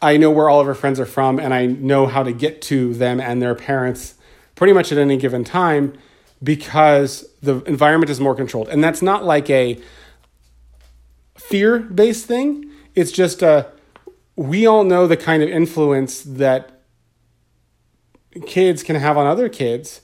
i 0.00 0.16
know 0.16 0.30
where 0.30 0.48
all 0.48 0.60
of 0.60 0.66
her 0.66 0.74
friends 0.74 0.98
are 0.98 1.04
from 1.04 1.38
and 1.38 1.52
i 1.52 1.66
know 1.66 2.06
how 2.06 2.22
to 2.22 2.32
get 2.32 2.62
to 2.62 2.94
them 2.94 3.20
and 3.20 3.42
their 3.42 3.54
parents 3.54 4.14
pretty 4.54 4.72
much 4.72 4.92
at 4.92 4.98
any 4.98 5.16
given 5.16 5.44
time 5.44 5.96
because 6.42 7.28
the 7.42 7.62
environment 7.64 8.10
is 8.10 8.20
more 8.20 8.34
controlled 8.34 8.68
and 8.68 8.82
that's 8.82 9.02
not 9.02 9.24
like 9.24 9.48
a 9.50 9.80
fear 11.36 11.78
based 11.78 12.26
thing. 12.26 12.70
It's 12.94 13.12
just 13.12 13.42
uh, 13.42 13.66
we 14.36 14.66
all 14.66 14.84
know 14.84 15.06
the 15.06 15.16
kind 15.16 15.42
of 15.42 15.48
influence 15.48 16.22
that 16.22 16.82
kids 18.46 18.82
can 18.82 18.96
have 18.96 19.16
on 19.18 19.26
other 19.26 19.48
kids. 19.48 20.00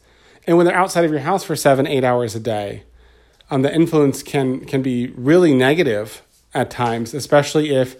And 0.46 0.56
when 0.56 0.66
they're 0.66 0.76
outside 0.76 1.04
of 1.04 1.11
your 1.11 1.20
house 1.20 1.44
for 1.44 1.56
seven, 1.56 1.87
eight 1.87 2.04
hours 2.04 2.34
a 2.34 2.40
day, 2.40 2.84
um, 3.50 3.62
the 3.62 3.74
influence 3.74 4.22
can, 4.22 4.64
can 4.64 4.82
be 4.82 5.08
really 5.08 5.54
negative 5.54 6.22
at 6.54 6.70
times, 6.70 7.14
especially 7.14 7.74
if 7.74 7.96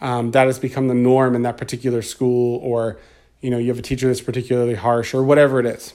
um, 0.00 0.32
that 0.32 0.46
has 0.46 0.58
become 0.58 0.88
the 0.88 0.94
norm 0.94 1.34
in 1.34 1.42
that 1.42 1.56
particular 1.56 2.02
school 2.02 2.58
or 2.62 2.98
you 3.44 3.50
know 3.50 3.58
you 3.58 3.68
have 3.68 3.78
a 3.78 3.82
teacher 3.82 4.08
that's 4.08 4.22
particularly 4.22 4.74
harsh 4.74 5.12
or 5.12 5.22
whatever 5.22 5.60
it 5.60 5.66
is. 5.66 5.92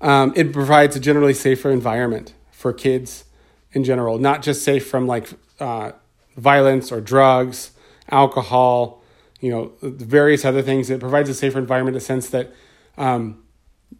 Um, 0.00 0.32
it 0.34 0.52
provides 0.52 0.96
a 0.96 1.00
generally 1.00 1.34
safer 1.34 1.70
environment 1.70 2.34
for 2.50 2.72
kids 2.72 3.24
in 3.72 3.84
general, 3.84 4.18
not 4.18 4.42
just 4.42 4.64
safe 4.64 4.88
from 4.88 5.06
like 5.06 5.28
uh, 5.60 5.92
violence 6.36 6.90
or 6.90 7.00
drugs, 7.00 7.70
alcohol, 8.10 9.04
you 9.38 9.52
know, 9.52 9.72
various 9.82 10.44
other 10.44 10.62
things. 10.62 10.90
It 10.90 10.98
provides 10.98 11.28
a 11.28 11.34
safer 11.34 11.60
environment 11.60 11.94
in 11.94 12.00
the 12.00 12.04
sense 12.04 12.28
that 12.30 12.52
um, 12.98 13.44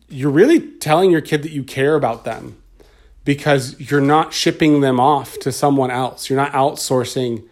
you're 0.09 0.33
really 0.33 0.73
telling 0.79 1.13
your 1.13 1.21
kid 1.21 1.45
that 1.45 1.53
you 1.53 1.63
care 1.63 1.95
about 1.95 2.25
them 2.25 2.61
because 3.25 3.79
you're 3.79 4.01
not 4.01 4.35
shipping 4.35 4.81
them 4.81 4.99
off 4.99 5.39
to 5.39 5.53
someone 5.53 5.93
else. 5.93 6.29
You're 6.29 6.41
not 6.41 6.53
outsourcing 6.53 7.49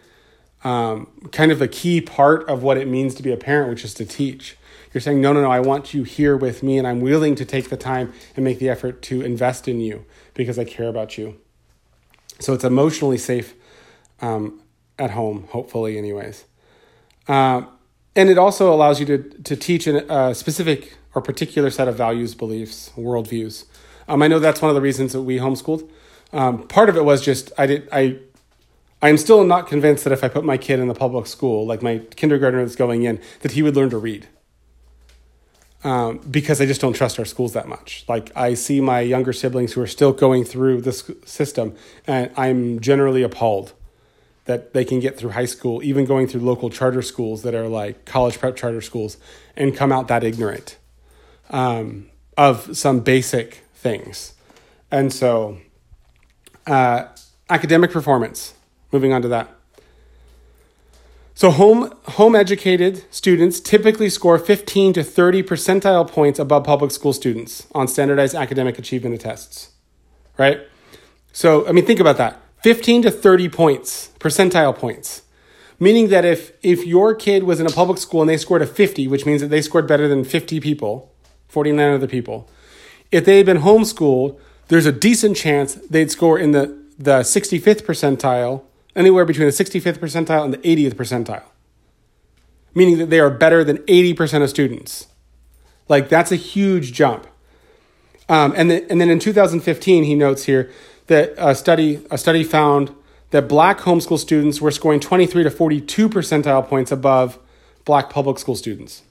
um, 0.63 1.07
kind 1.31 1.51
of 1.51 1.59
the 1.59 1.67
key 1.67 2.01
part 2.01 2.47
of 2.49 2.63
what 2.63 2.77
it 2.77 2.87
means 2.87 3.15
to 3.15 3.23
be 3.23 3.31
a 3.31 3.37
parent, 3.37 3.69
which 3.69 3.83
is 3.83 3.93
to 3.95 4.05
teach. 4.05 4.57
You're 4.93 5.01
saying, 5.01 5.21
no, 5.21 5.33
no, 5.33 5.41
no, 5.41 5.51
I 5.51 5.59
want 5.59 5.93
you 5.93 6.03
here 6.03 6.37
with 6.37 6.61
me, 6.61 6.77
and 6.77 6.87
I'm 6.87 7.01
willing 7.01 7.35
to 7.35 7.45
take 7.45 7.69
the 7.69 7.77
time 7.77 8.13
and 8.35 8.45
make 8.45 8.59
the 8.59 8.69
effort 8.69 9.01
to 9.03 9.21
invest 9.21 9.67
in 9.67 9.79
you 9.79 10.05
because 10.33 10.59
I 10.59 10.65
care 10.65 10.87
about 10.87 11.17
you. 11.17 11.39
So 12.39 12.53
it's 12.53 12.63
emotionally 12.63 13.17
safe 13.17 13.55
um, 14.21 14.61
at 14.99 15.11
home, 15.11 15.47
hopefully, 15.49 15.97
anyways. 15.97 16.45
Uh, 17.27 17.63
and 18.15 18.29
it 18.29 18.37
also 18.37 18.73
allows 18.73 18.99
you 18.99 19.05
to, 19.07 19.17
to 19.17 19.55
teach 19.55 19.87
a 19.87 20.35
specific 20.35 20.97
or 21.15 21.21
particular 21.21 21.69
set 21.69 21.87
of 21.87 21.95
values, 21.95 22.35
beliefs, 22.35 22.91
worldviews. 22.95 23.65
Um, 24.07 24.21
I 24.21 24.27
know 24.27 24.39
that's 24.39 24.61
one 24.61 24.69
of 24.69 24.75
the 24.75 24.81
reasons 24.81 25.13
that 25.13 25.21
we 25.21 25.37
homeschooled. 25.37 25.89
Um, 26.31 26.67
part 26.67 26.89
of 26.89 26.97
it 26.97 27.05
was 27.05 27.23
just 27.23 27.51
I 27.57 27.65
did 27.65 27.87
I 27.91 28.19
I'm 29.03 29.17
still 29.17 29.43
not 29.45 29.67
convinced 29.67 30.03
that 30.05 30.13
if 30.13 30.23
I 30.23 30.29
put 30.29 30.45
my 30.45 30.57
kid 30.57 30.79
in 30.79 30.87
the 30.87 30.95
public 30.95 31.27
school, 31.27 31.67
like 31.67 31.83
my 31.83 31.99
kindergartner 32.15 32.63
that's 32.65 32.77
going 32.77 33.03
in, 33.03 33.19
that 33.41 33.51
he 33.53 33.61
would 33.61 33.75
learn 33.75 33.91
to 33.91 33.99
read. 33.99 34.27
um, 35.83 36.19
because 36.29 36.61
I 36.61 36.65
just 36.65 36.81
don't 36.81 36.93
trust 36.93 37.19
our 37.19 37.25
schools 37.25 37.53
that 37.53 37.67
much. 37.67 38.05
Like 38.07 38.31
I 38.35 38.53
see 38.53 38.81
my 38.81 39.01
younger 39.01 39.33
siblings 39.33 39.73
who 39.73 39.81
are 39.81 39.87
still 39.87 40.13
going 40.13 40.45
through 40.45 40.81
this 40.81 41.09
system, 41.25 41.75
and 42.07 42.31
I'm 42.37 42.79
generally 42.79 43.23
appalled 43.23 43.73
that 44.45 44.73
they 44.73 44.85
can 44.85 44.99
get 44.99 45.17
through 45.17 45.31
high 45.31 45.45
school, 45.45 45.83
even 45.83 46.05
going 46.05 46.27
through 46.27 46.41
local 46.41 46.69
charter 46.69 47.01
schools 47.01 47.43
that 47.43 47.53
are 47.53 47.67
like 47.67 48.05
college 48.05 48.39
prep 48.39 48.55
charter 48.55 48.81
schools, 48.81 49.17
and 49.55 49.75
come 49.75 49.91
out 49.91 50.07
that 50.09 50.23
ignorant 50.23 50.77
um, 51.49 52.09
of 52.37 52.75
some 52.77 53.01
basic 53.01 53.63
things. 53.75 54.33
And 54.91 55.11
so, 55.13 55.57
uh, 56.67 57.05
academic 57.49 57.91
performance. 57.91 58.53
Moving 58.93 59.11
on 59.11 59.23
to 59.23 59.27
that. 59.29 59.49
So 61.33 61.49
home 61.49 61.91
home 62.09 62.35
educated 62.35 63.03
students 63.11 63.59
typically 63.59 64.07
score 64.07 64.37
15 64.37 64.93
to 64.93 65.03
30 65.03 65.41
percentile 65.41 66.07
points 66.07 66.37
above 66.37 66.63
public 66.63 66.91
school 66.91 67.11
students 67.11 67.65
on 67.73 67.87
standardized 67.87 68.35
academic 68.35 68.77
achievement 68.77 69.19
tests. 69.19 69.71
Right? 70.37 70.61
So, 71.31 71.67
I 71.67 71.71
mean 71.71 71.85
think 71.87 71.99
about 71.99 72.17
that. 72.17 72.39
15 72.61 73.01
to 73.01 73.11
30 73.11 73.49
points, 73.49 74.11
percentile 74.19 74.77
points. 74.77 75.23
Meaning 75.79 76.09
that 76.09 76.23
if 76.23 76.51
if 76.61 76.85
your 76.85 77.15
kid 77.15 77.43
was 77.43 77.59
in 77.59 77.65
a 77.65 77.71
public 77.71 77.97
school 77.97 78.21
and 78.21 78.29
they 78.29 78.37
scored 78.37 78.61
a 78.61 78.67
50, 78.67 79.07
which 79.07 79.25
means 79.25 79.41
that 79.41 79.47
they 79.47 79.63
scored 79.63 79.87
better 79.87 80.07
than 80.07 80.23
50 80.23 80.59
people, 80.59 81.11
49 81.47 81.93
other 81.93 82.07
people, 82.07 82.47
if 83.11 83.25
they 83.25 83.37
had 83.37 83.47
been 83.47 83.61
homeschooled, 83.61 84.39
there's 84.67 84.85
a 84.85 84.91
decent 84.91 85.35
chance 85.35 85.73
they'd 85.89 86.11
score 86.11 86.37
in 86.37 86.51
the, 86.51 86.77
the 86.99 87.21
65th 87.21 87.83
percentile 87.83 88.63
anywhere 88.95 89.25
between 89.25 89.47
the 89.47 89.53
65th 89.53 89.97
percentile 89.97 90.43
and 90.43 90.53
the 90.53 90.57
80th 90.59 90.93
percentile, 90.95 91.43
meaning 92.73 92.97
that 92.97 93.09
they 93.09 93.19
are 93.19 93.29
better 93.29 93.63
than 93.63 93.77
80% 93.79 94.43
of 94.43 94.49
students. 94.49 95.07
Like, 95.89 96.09
that's 96.09 96.31
a 96.31 96.35
huge 96.35 96.93
jump. 96.93 97.27
Um, 98.29 98.53
and, 98.55 98.71
then, 98.71 98.85
and 98.89 99.01
then 99.01 99.09
in 99.09 99.19
2015, 99.19 100.03
he 100.03 100.15
notes 100.15 100.45
here 100.45 100.71
that 101.07 101.33
a 101.37 101.55
study, 101.55 102.05
a 102.09 102.17
study 102.17 102.43
found 102.43 102.95
that 103.31 103.47
black 103.47 103.79
homeschool 103.79 104.19
students 104.19 104.61
were 104.61 104.71
scoring 104.71 104.99
23 104.99 105.43
to 105.43 105.51
42 105.51 106.07
percentile 106.07 106.65
points 106.65 106.91
above 106.91 107.39
black 107.83 108.09
public 108.09 108.39
school 108.39 108.55
students. 108.55 109.03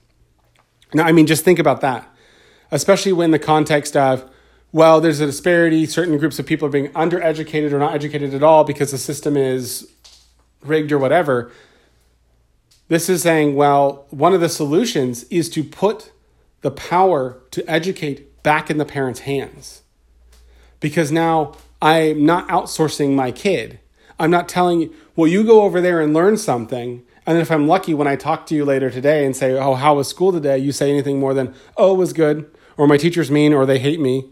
Now, 0.95 1.05
I 1.05 1.12
mean, 1.12 1.27
just 1.27 1.45
think 1.45 1.59
about 1.59 1.81
that, 1.81 2.09
especially 2.71 3.12
when 3.12 3.33
the 3.33 3.38
context 3.38 3.97
of 3.97 4.31
well, 4.73 5.03
there's 5.03 5.21
a 5.21 5.27
disparity. 5.27 5.85
Certain 5.85 6.17
groups 6.17 6.39
of 6.39 6.47
people 6.47 6.67
are 6.67 6.71
being 6.71 6.89
undereducated 6.89 7.73
or 7.73 7.79
not 7.79 7.95
educated 7.95 8.33
at 8.33 8.43
all 8.43 8.65
because 8.65 8.91
the 8.91 8.99
system 8.99 9.37
is 9.37 9.93
rigged 10.63 10.91
or 10.91 10.99
whatever. 10.99 11.53
This 12.89 13.09
is 13.09 13.23
saying, 13.23 13.55
well, 13.55 14.07
one 14.11 14.33
of 14.33 14.41
the 14.41 14.49
solutions 14.49 15.25
is 15.25 15.51
to 15.51 15.63
put 15.63 16.13
the 16.63 16.71
power 16.71 17.43
to 17.51 17.71
educate 17.71 18.43
back 18.43 18.71
in 18.71 18.79
the 18.79 18.85
parents' 18.85 19.21
hands. 19.21 19.83
Because 20.81 21.13
now 21.13 21.55
I'm 21.83 22.25
not 22.25 22.49
outsourcing 22.49 23.15
my 23.15 23.31
kid. 23.31 23.79
I'm 24.19 24.31
not 24.31 24.49
telling 24.49 24.83
you, 24.83 24.95
well, 25.17 25.29
you 25.29 25.45
go 25.45 25.63
over 25.63 25.81
there 25.81 26.01
and 26.01 26.15
learn 26.15 26.37
something. 26.39 27.03
And 27.27 27.39
if 27.39 27.51
I'm 27.51 27.69
lucky, 27.69 27.93
when 27.93 28.09
I 28.09 28.17
talk 28.17 28.47
to 28.47 28.55
you 28.55 28.65
later 28.65 28.91
today 28.91 29.25
and 29.25 29.37
say, 29.37 29.53
oh, 29.53 29.75
how 29.75 29.97
was 29.97 30.09
school 30.09 30.33
today? 30.33 30.59
You 30.59 30.73
say 30.73 30.91
anything 30.91 31.21
more 31.21 31.35
than, 31.35 31.55
oh, 31.77 31.95
it 31.95 31.99
was 31.99 32.13
good, 32.13 32.51
or 32.77 32.87
my 32.87 32.97
teacher's 32.97 33.31
mean, 33.31 33.53
or 33.53 33.67
they 33.67 33.79
hate 33.79 34.01
me 34.01 34.31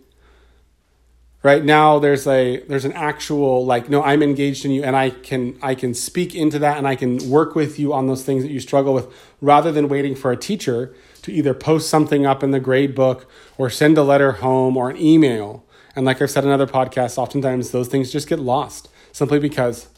right 1.42 1.64
now 1.64 1.98
there's 1.98 2.26
a 2.26 2.60
there's 2.64 2.84
an 2.84 2.92
actual 2.92 3.64
like 3.64 3.88
no 3.88 4.02
i'm 4.02 4.22
engaged 4.22 4.64
in 4.64 4.70
you 4.70 4.82
and 4.82 4.94
i 4.94 5.08
can 5.08 5.58
i 5.62 5.74
can 5.74 5.94
speak 5.94 6.34
into 6.34 6.58
that 6.58 6.76
and 6.76 6.86
i 6.86 6.94
can 6.94 7.30
work 7.30 7.54
with 7.54 7.78
you 7.78 7.92
on 7.92 8.06
those 8.06 8.22
things 8.22 8.42
that 8.42 8.50
you 8.50 8.60
struggle 8.60 8.92
with 8.92 9.08
rather 9.40 9.72
than 9.72 9.88
waiting 9.88 10.14
for 10.14 10.30
a 10.30 10.36
teacher 10.36 10.94
to 11.22 11.32
either 11.32 11.54
post 11.54 11.88
something 11.88 12.26
up 12.26 12.42
in 12.42 12.50
the 12.50 12.60
grade 12.60 12.94
book 12.94 13.30
or 13.58 13.70
send 13.70 13.98
a 13.98 14.02
letter 14.02 14.32
home 14.32 14.76
or 14.76 14.90
an 14.90 14.96
email. 14.96 15.64
And 15.94 16.06
like 16.06 16.20
i've 16.22 16.30
said 16.30 16.44
in 16.44 16.50
other 16.50 16.66
podcasts 16.66 17.18
oftentimes 17.18 17.70
those 17.70 17.88
things 17.88 18.10
just 18.10 18.28
get 18.28 18.38
lost 18.38 18.88
simply 19.12 19.38
because 19.38 19.88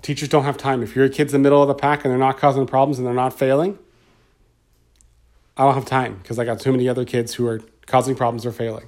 teachers 0.00 0.28
don't 0.28 0.44
have 0.44 0.56
time. 0.56 0.82
If 0.82 0.96
your 0.96 1.08
kid's 1.08 1.34
in 1.34 1.42
the 1.42 1.46
middle 1.46 1.60
of 1.60 1.68
the 1.68 1.74
pack 1.74 2.04
and 2.04 2.10
they're 2.10 2.18
not 2.18 2.38
causing 2.38 2.66
problems 2.66 2.98
and 2.98 3.06
they're 3.06 3.14
not 3.14 3.36
failing 3.38 3.78
i 5.56 5.64
don't 5.64 5.74
have 5.74 5.84
time 5.84 6.14
because 6.22 6.38
i 6.38 6.44
got 6.44 6.60
too 6.60 6.70
many 6.70 6.88
other 6.88 7.04
kids 7.04 7.34
who 7.34 7.46
are 7.46 7.60
causing 7.86 8.14
problems 8.14 8.46
or 8.46 8.52
failing 8.52 8.86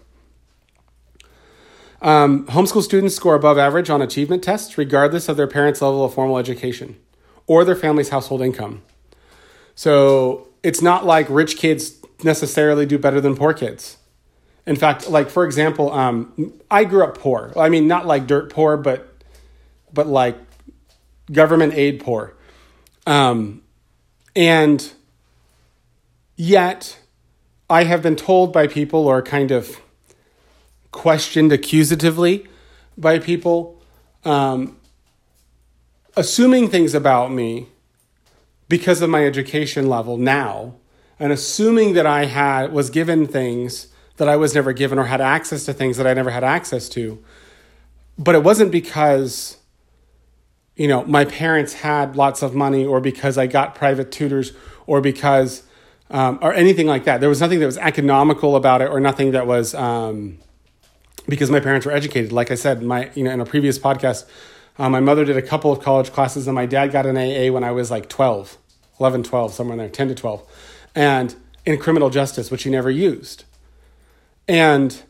um, 2.03 2.47
homeschool 2.47 2.83
students 2.83 3.15
score 3.15 3.35
above 3.35 3.59
average 3.59 3.91
on 3.91 4.01
achievement 4.01 4.43
tests, 4.43 4.79
regardless 4.79 5.29
of 5.29 5.37
their 5.37 5.47
parents' 5.47 5.83
level 5.83 6.05
of 6.05 6.15
formal 6.15 6.39
education 6.39 6.97
or 7.47 7.65
their 7.65 7.77
family's 7.77 8.09
household 8.11 8.43
income. 8.43 8.83
So 9.75 10.49
it's 10.63 10.83
not 10.83 11.05
like 11.05 11.27
rich 11.29 11.57
kids 11.57 11.97
necessarily 12.23 12.87
do 12.87 12.99
better 12.99 13.21
than 13.21 13.37
poor 13.37 13.53
kids. 13.53 13.99
In 14.67 14.77
fact, 14.77 15.09
like 15.09 15.31
for 15.31 15.45
example, 15.45 15.91
um, 15.93 16.53
I 16.71 16.85
grew 16.85 17.03
up 17.03 17.19
poor. 17.19 17.53
I 17.57 17.69
mean, 17.69 17.89
not 17.89 18.07
like 18.07 18.27
dirt 18.27 18.51
poor, 18.51 18.77
but 18.77 19.23
but 19.93 20.07
like 20.07 20.37
government 21.33 21.75
aid 21.75 22.01
poor. 22.01 22.35
Um, 23.07 23.63
and 24.37 24.93
yet, 26.37 26.99
I 27.69 27.85
have 27.85 28.03
been 28.03 28.17
told 28.17 28.53
by 28.53 28.67
people 28.67 29.07
or 29.07 29.23
kind 29.23 29.51
of 29.51 29.81
questioned 30.91 31.53
accusatively 31.53 32.47
by 32.97 33.19
people, 33.19 33.81
um, 34.25 34.77
assuming 36.17 36.69
things 36.69 36.95
about 36.95 37.33
me 37.33 37.69
because 38.69 39.03
of 39.03 39.11
my 39.11 39.25
education 39.25 39.89
level 39.89 40.17
now, 40.17 40.75
and 41.19 41.33
assuming 41.33 41.95
that 41.95 42.07
I 42.07 42.27
had 42.27 42.73
was 42.73 42.91
given 42.91 43.27
things 43.27 43.89
that 44.17 44.29
I 44.29 44.37
was 44.37 44.55
never 44.55 44.73
given 44.73 44.99
or 44.99 45.05
had 45.05 45.21
access 45.21 45.65
to 45.65 45.73
things 45.73 45.97
that 45.97 46.07
I 46.07 46.15
never 46.15 46.31
had 46.31 46.45
access 46.45 46.89
to. 46.91 47.23
But 48.19 48.35
it 48.35 48.43
wasn't 48.43 48.71
because 48.71 49.57
you 50.77 50.89
know 50.89 51.05
my 51.05 51.25
parents 51.25 51.75
had 51.75 52.17
lots 52.17 52.43
of 52.43 52.55
money 52.55 52.85
or 52.85 53.01
because 53.01 53.39
I 53.39 53.47
got 53.47 53.75
private 53.75 54.13
tutors 54.13 54.53
or 54.87 55.01
because 55.01 55.63
um, 56.11 56.39
or 56.43 56.53
anything 56.53 56.87
like 56.87 57.05
that. 57.05 57.21
There 57.21 57.29
was 57.29 57.41
nothing 57.41 57.61
that 57.61 57.67
was 57.67 57.79
economical 57.79 58.57
about 58.57 58.83
it 58.83 58.91
or 58.91 59.01
nothing 59.01 59.31
that 59.33 59.47
was 59.47 59.75
um, 59.75 60.39
because 61.29 61.51
my 61.51 61.61
parents 61.61 61.87
were 61.87 61.93
educated. 61.93 62.33
Like 62.33 62.51
I 62.51 62.55
said, 62.55 62.83
my 62.83 63.11
you 63.15 63.25
know 63.25 63.31
in 63.31 63.41
a 63.41 63.47
previous 63.47 63.79
podcast, 63.79 64.25
uh, 64.79 64.89
my 64.89 65.01
mother 65.01 65.25
did 65.25 65.37
a 65.37 65.43
couple 65.43 65.73
of 65.73 65.81
college 65.81 66.13
classes, 66.13 66.47
and 66.47 66.55
my 66.55 66.67
dad 66.67 66.93
got 66.93 67.07
an 67.07 67.17
AA 67.17 67.53
when 67.53 67.65
I 67.65 67.71
was 67.71 67.91
like 67.91 68.09
12, 68.09 68.57
11, 68.99 69.23
12, 69.25 69.53
somewhere 69.53 69.75
in 69.75 69.79
there, 69.79 69.89
10 69.89 70.09
to 70.09 70.15
12, 70.15 70.43
and 70.95 71.37
in 71.67 71.79
criminal 71.79 72.11
justice, 72.11 72.51
which 72.51 72.63
he 72.63 72.71
never 72.71 72.91
used. 72.91 73.45
And 74.49 75.03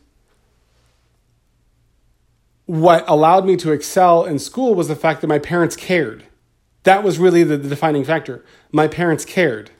what 2.65 3.03
allowed 3.07 3.45
me 3.45 3.57
to 3.57 3.71
excel 3.71 4.23
in 4.23 4.39
school 4.39 4.75
was 4.75 4.87
the 4.87 4.95
fact 4.95 5.21
that 5.21 5.27
my 5.27 5.39
parents 5.39 5.75
cared. 5.75 6.25
That 6.83 7.03
was 7.03 7.19
really 7.19 7.43
the, 7.43 7.57
the 7.57 7.69
defining 7.69 8.03
factor. 8.03 8.45
My 8.71 8.87
parents 8.87 9.25
cared. 9.25 9.71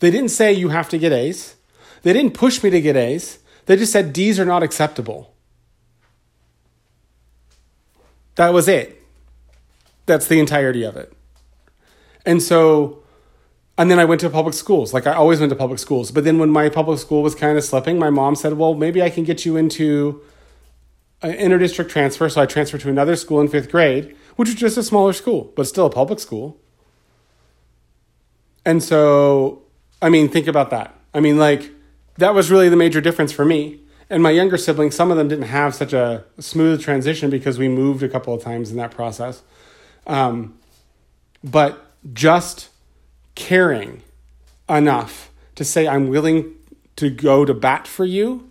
They 0.00 0.10
didn't 0.10 0.30
say 0.30 0.52
you 0.52 0.70
have 0.70 0.88
to 0.90 0.98
get 0.98 1.12
A's. 1.12 1.56
They 2.02 2.12
didn't 2.12 2.34
push 2.34 2.62
me 2.62 2.70
to 2.70 2.80
get 2.80 2.96
A's. 2.96 3.38
They 3.66 3.76
just 3.76 3.92
said 3.92 4.12
D's 4.12 4.38
are 4.38 4.44
not 4.44 4.62
acceptable. 4.62 5.34
That 8.34 8.52
was 8.52 8.68
it. 8.68 9.02
That's 10.06 10.26
the 10.26 10.38
entirety 10.38 10.82
of 10.82 10.96
it. 10.96 11.12
And 12.26 12.42
so, 12.42 13.02
and 13.78 13.90
then 13.90 13.98
I 13.98 14.04
went 14.04 14.20
to 14.22 14.30
public 14.30 14.54
schools. 14.54 14.92
Like 14.92 15.06
I 15.06 15.14
always 15.14 15.40
went 15.40 15.50
to 15.50 15.56
public 15.56 15.78
schools. 15.78 16.10
But 16.10 16.24
then 16.24 16.38
when 16.38 16.50
my 16.50 16.68
public 16.68 16.98
school 16.98 17.22
was 17.22 17.34
kind 17.34 17.56
of 17.56 17.64
slipping, 17.64 17.98
my 17.98 18.10
mom 18.10 18.34
said, 18.36 18.54
well, 18.54 18.74
maybe 18.74 19.02
I 19.02 19.10
can 19.10 19.24
get 19.24 19.44
you 19.44 19.56
into 19.56 20.22
an 21.22 21.32
interdistrict 21.32 21.88
transfer. 21.88 22.28
So 22.28 22.42
I 22.42 22.46
transferred 22.46 22.80
to 22.82 22.90
another 22.90 23.16
school 23.16 23.40
in 23.40 23.48
fifth 23.48 23.70
grade, 23.70 24.14
which 24.36 24.48
was 24.48 24.56
just 24.56 24.76
a 24.76 24.82
smaller 24.82 25.12
school, 25.12 25.52
but 25.56 25.66
still 25.66 25.86
a 25.86 25.90
public 25.90 26.18
school. 26.18 26.60
And 28.66 28.82
so, 28.82 29.62
I 30.02 30.08
mean, 30.08 30.28
think 30.28 30.46
about 30.46 30.70
that. 30.70 30.98
I 31.12 31.20
mean, 31.20 31.38
like, 31.38 31.70
that 32.18 32.34
was 32.34 32.50
really 32.50 32.68
the 32.68 32.76
major 32.76 33.00
difference 33.00 33.32
for 33.32 33.44
me. 33.44 33.80
And 34.10 34.22
my 34.22 34.30
younger 34.30 34.58
siblings, 34.58 34.94
some 34.94 35.10
of 35.10 35.16
them 35.16 35.28
didn't 35.28 35.46
have 35.46 35.74
such 35.74 35.92
a 35.92 36.24
smooth 36.38 36.82
transition 36.82 37.30
because 37.30 37.58
we 37.58 37.68
moved 37.68 38.02
a 38.02 38.08
couple 38.08 38.34
of 38.34 38.42
times 38.42 38.70
in 38.70 38.76
that 38.76 38.90
process. 38.90 39.42
Um, 40.06 40.58
but 41.42 41.90
just 42.12 42.68
caring 43.34 44.02
enough 44.68 45.30
to 45.54 45.64
say, 45.64 45.88
I'm 45.88 46.08
willing 46.08 46.52
to 46.96 47.10
go 47.10 47.44
to 47.44 47.54
bat 47.54 47.86
for 47.86 48.04
you 48.04 48.50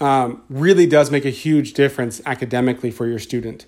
um, 0.00 0.42
really 0.48 0.86
does 0.86 1.10
make 1.10 1.24
a 1.24 1.30
huge 1.30 1.72
difference 1.72 2.20
academically 2.24 2.90
for 2.90 3.06
your 3.06 3.18
student. 3.18 3.66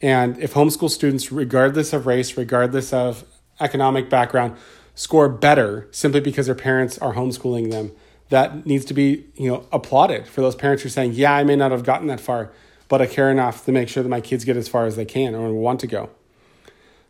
And 0.00 0.38
if 0.38 0.54
homeschool 0.54 0.90
students, 0.90 1.30
regardless 1.30 1.92
of 1.92 2.06
race, 2.06 2.36
regardless 2.36 2.92
of 2.92 3.24
economic 3.60 4.08
background, 4.08 4.56
score 4.94 5.28
better 5.28 5.88
simply 5.90 6.20
because 6.20 6.46
their 6.46 6.54
parents 6.54 6.98
are 6.98 7.14
homeschooling 7.14 7.70
them, 7.70 7.92
that 8.28 8.66
needs 8.66 8.84
to 8.86 8.94
be 8.94 9.26
you 9.34 9.50
know 9.50 9.66
applauded 9.72 10.26
for 10.26 10.40
those 10.40 10.54
parents 10.54 10.82
who 10.82 10.88
are 10.88 10.90
saying, 10.90 11.12
yeah, 11.12 11.32
I 11.32 11.44
may 11.44 11.56
not 11.56 11.70
have 11.70 11.84
gotten 11.84 12.06
that 12.08 12.20
far, 12.20 12.52
but 12.88 13.02
I 13.02 13.06
care 13.06 13.30
enough 13.30 13.64
to 13.64 13.72
make 13.72 13.88
sure 13.88 14.02
that 14.02 14.08
my 14.08 14.20
kids 14.20 14.44
get 14.44 14.56
as 14.56 14.68
far 14.68 14.86
as 14.86 14.96
they 14.96 15.04
can 15.04 15.34
or 15.34 15.52
want 15.52 15.80
to 15.80 15.86
go. 15.86 16.10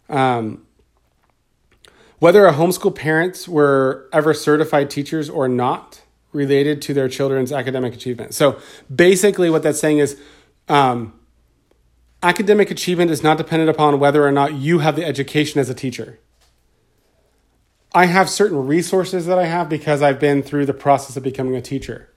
Um, 0.08 0.64
whether 2.18 2.46
a 2.46 2.52
homeschool 2.52 2.94
parents 2.94 3.46
were 3.46 4.08
ever 4.12 4.34
certified 4.34 4.90
teachers 4.90 5.30
or 5.30 5.48
not, 5.48 6.02
related 6.32 6.82
to 6.82 6.94
their 6.94 7.08
children's 7.08 7.52
academic 7.52 7.94
achievement. 7.94 8.34
So 8.34 8.58
basically, 8.94 9.50
what 9.50 9.62
that's 9.62 9.80
saying 9.80 9.98
is 9.98 10.20
um, 10.68 11.18
academic 12.22 12.70
achievement 12.70 13.10
is 13.10 13.22
not 13.22 13.38
dependent 13.38 13.70
upon 13.70 13.98
whether 13.98 14.26
or 14.26 14.32
not 14.32 14.54
you 14.54 14.80
have 14.80 14.96
the 14.96 15.04
education 15.04 15.60
as 15.60 15.70
a 15.70 15.74
teacher. 15.74 16.18
I 17.98 18.04
have 18.06 18.30
certain 18.30 18.64
resources 18.64 19.26
that 19.26 19.40
I 19.40 19.46
have 19.46 19.68
because 19.68 20.02
I've 20.02 20.20
been 20.20 20.40
through 20.40 20.66
the 20.66 20.72
process 20.72 21.16
of 21.16 21.24
becoming 21.24 21.56
a 21.56 21.60
teacher. 21.60 22.08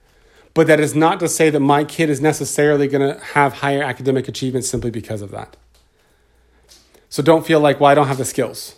But 0.54 0.68
that 0.68 0.78
is 0.78 0.94
not 0.94 1.18
to 1.18 1.28
say 1.28 1.50
that 1.50 1.58
my 1.58 1.82
kid 1.82 2.08
is 2.08 2.20
necessarily 2.20 2.86
going 2.86 3.16
to 3.16 3.20
have 3.34 3.54
higher 3.54 3.82
academic 3.82 4.28
achievements 4.28 4.68
simply 4.68 4.92
because 4.92 5.22
of 5.22 5.32
that. 5.32 5.56
So 7.08 7.20
don't 7.20 7.44
feel 7.44 7.58
like, 7.58 7.80
well, 7.80 7.90
I 7.90 7.94
don't 7.96 8.06
have 8.06 8.18
the 8.18 8.24
skills. 8.24 8.76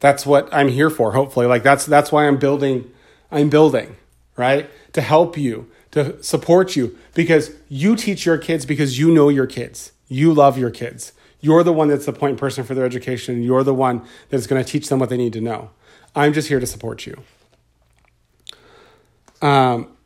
That's 0.00 0.24
what 0.24 0.48
I'm 0.54 0.68
here 0.68 0.88
for, 0.88 1.12
hopefully. 1.12 1.44
Like 1.44 1.62
that's 1.62 1.84
that's 1.84 2.10
why 2.10 2.26
I'm 2.26 2.38
building 2.38 2.90
I'm 3.30 3.50
building, 3.50 3.96
right? 4.38 4.70
To 4.94 5.02
help 5.02 5.36
you, 5.36 5.70
to 5.90 6.22
support 6.22 6.76
you 6.76 6.96
because 7.12 7.50
you 7.68 7.94
teach 7.94 8.24
your 8.24 8.38
kids 8.38 8.64
because 8.64 8.98
you 8.98 9.12
know 9.12 9.28
your 9.28 9.46
kids. 9.46 9.92
You 10.08 10.32
love 10.32 10.56
your 10.56 10.70
kids. 10.70 11.12
You're 11.42 11.62
the 11.62 11.74
one 11.74 11.88
that's 11.88 12.06
the 12.06 12.14
point 12.14 12.38
person 12.38 12.64
for 12.64 12.74
their 12.74 12.86
education. 12.86 13.42
You're 13.42 13.64
the 13.64 13.74
one 13.74 14.02
that's 14.30 14.46
going 14.46 14.64
to 14.64 14.66
teach 14.66 14.88
them 14.88 14.98
what 14.98 15.10
they 15.10 15.18
need 15.18 15.34
to 15.34 15.42
know. 15.42 15.72
I'm 16.16 16.32
just 16.32 16.48
here 16.48 16.58
to 16.58 16.66
support 16.66 17.06
you. 17.06 17.22
Um, 19.42 19.96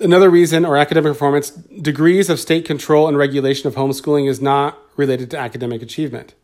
another 0.00 0.30
reason, 0.30 0.64
or 0.64 0.76
academic 0.76 1.12
performance, 1.12 1.50
degrees 1.50 2.30
of 2.30 2.40
state 2.40 2.64
control 2.64 3.06
and 3.06 3.16
regulation 3.16 3.68
of 3.68 3.74
homeschooling 3.74 4.28
is 4.28 4.40
not 4.40 4.78
related 4.96 5.30
to 5.32 5.38
academic 5.38 5.82
achievement. 5.82 6.34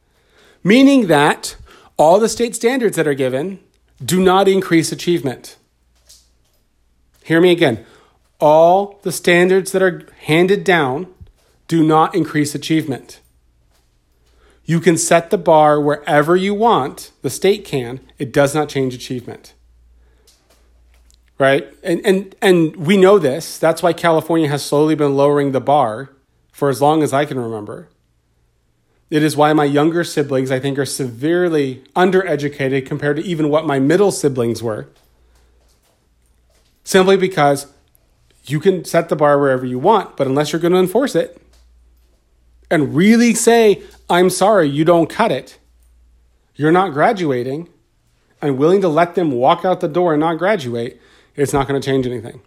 Meaning 0.62 1.06
that 1.06 1.56
all 1.96 2.20
the 2.20 2.28
state 2.28 2.54
standards 2.54 2.96
that 2.96 3.08
are 3.08 3.14
given 3.14 3.60
do 4.04 4.22
not 4.22 4.48
increase 4.48 4.92
achievement. 4.92 5.56
Hear 7.24 7.40
me 7.40 7.52
again. 7.52 7.84
All 8.38 8.98
the 9.02 9.12
standards 9.12 9.72
that 9.72 9.82
are 9.82 10.06
handed 10.20 10.64
down 10.64 11.06
do 11.68 11.82
not 11.82 12.14
increase 12.14 12.54
achievement. 12.54 13.20
You 14.70 14.78
can 14.78 14.96
set 14.96 15.30
the 15.30 15.36
bar 15.36 15.80
wherever 15.80 16.36
you 16.36 16.54
want, 16.54 17.10
the 17.22 17.28
state 17.28 17.64
can, 17.64 17.98
it 18.18 18.32
does 18.32 18.54
not 18.54 18.68
change 18.68 18.94
achievement. 18.94 19.52
Right? 21.38 21.66
And, 21.82 22.00
and, 22.06 22.36
and 22.40 22.76
we 22.76 22.96
know 22.96 23.18
this. 23.18 23.58
That's 23.58 23.82
why 23.82 23.92
California 23.92 24.48
has 24.48 24.64
slowly 24.64 24.94
been 24.94 25.16
lowering 25.16 25.50
the 25.50 25.60
bar 25.60 26.10
for 26.52 26.68
as 26.68 26.80
long 26.80 27.02
as 27.02 27.12
I 27.12 27.24
can 27.24 27.36
remember. 27.36 27.88
It 29.10 29.24
is 29.24 29.36
why 29.36 29.52
my 29.54 29.64
younger 29.64 30.04
siblings, 30.04 30.52
I 30.52 30.60
think, 30.60 30.78
are 30.78 30.86
severely 30.86 31.82
undereducated 31.96 32.86
compared 32.86 33.16
to 33.16 33.24
even 33.24 33.48
what 33.48 33.66
my 33.66 33.80
middle 33.80 34.12
siblings 34.12 34.62
were. 34.62 34.86
Simply 36.84 37.16
because 37.16 37.66
you 38.44 38.60
can 38.60 38.84
set 38.84 39.08
the 39.08 39.16
bar 39.16 39.36
wherever 39.36 39.66
you 39.66 39.80
want, 39.80 40.16
but 40.16 40.28
unless 40.28 40.52
you're 40.52 40.62
going 40.62 40.74
to 40.74 40.78
enforce 40.78 41.16
it, 41.16 41.42
and 42.70 42.94
really 42.94 43.34
say, 43.34 43.82
I'm 44.10 44.28
sorry, 44.28 44.68
you 44.68 44.84
don't 44.84 45.08
cut 45.08 45.30
it, 45.30 45.58
you're 46.56 46.72
not 46.72 46.92
graduating, 46.92 47.68
and 48.42 48.58
willing 48.58 48.80
to 48.80 48.88
let 48.88 49.14
them 49.14 49.30
walk 49.30 49.64
out 49.64 49.80
the 49.80 49.88
door 49.88 50.12
and 50.12 50.20
not 50.20 50.38
graduate, 50.38 51.00
it's 51.36 51.52
not 51.52 51.68
going 51.68 51.80
to 51.80 51.84
change 51.84 52.06
anything. 52.06 52.42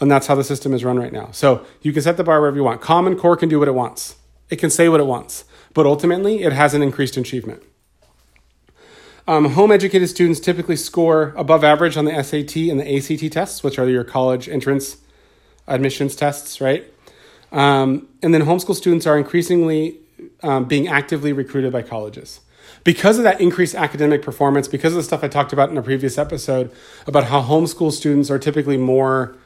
And 0.00 0.10
that's 0.10 0.26
how 0.26 0.34
the 0.34 0.44
system 0.44 0.74
is 0.74 0.84
run 0.84 0.98
right 0.98 1.12
now. 1.12 1.30
So 1.32 1.64
you 1.82 1.92
can 1.92 2.02
set 2.02 2.16
the 2.16 2.24
bar 2.24 2.40
wherever 2.40 2.56
you 2.56 2.64
want. 2.64 2.80
Common 2.80 3.16
Core 3.16 3.36
can 3.36 3.48
do 3.48 3.58
what 3.58 3.68
it 3.68 3.74
wants, 3.74 4.16
it 4.50 4.56
can 4.56 4.70
say 4.70 4.88
what 4.88 5.00
it 5.00 5.06
wants, 5.06 5.44
but 5.72 5.86
ultimately 5.86 6.42
it 6.42 6.52
has 6.52 6.74
an 6.74 6.82
increased 6.82 7.16
achievement. 7.16 7.62
Um, 9.28 9.50
home 9.50 9.70
educated 9.70 10.08
students 10.08 10.40
typically 10.40 10.76
score 10.76 11.34
above 11.36 11.62
average 11.62 11.98
on 11.98 12.06
the 12.06 12.22
SAT 12.22 12.56
and 12.56 12.80
the 12.80 12.96
ACT 12.96 13.30
tests, 13.30 13.62
which 13.62 13.78
are 13.78 13.86
your 13.86 14.02
college 14.02 14.48
entrance 14.48 14.96
admissions 15.66 16.16
tests, 16.16 16.62
right? 16.62 16.90
Um, 17.52 18.08
and 18.22 18.32
then 18.32 18.42
homeschool 18.42 18.74
students 18.74 19.06
are 19.06 19.18
increasingly 19.18 19.98
um, 20.42 20.66
being 20.66 20.88
actively 20.88 21.32
recruited 21.32 21.72
by 21.72 21.82
colleges. 21.82 22.40
Because 22.84 23.18
of 23.18 23.24
that 23.24 23.40
increased 23.40 23.74
academic 23.74 24.22
performance, 24.22 24.68
because 24.68 24.92
of 24.92 24.98
the 24.98 25.02
stuff 25.02 25.24
I 25.24 25.28
talked 25.28 25.52
about 25.52 25.70
in 25.70 25.76
a 25.76 25.82
previous 25.82 26.18
episode 26.18 26.70
about 27.06 27.24
how 27.24 27.42
homeschool 27.42 27.92
students 27.92 28.30
are 28.30 28.38
typically 28.38 28.76
more 28.76 29.36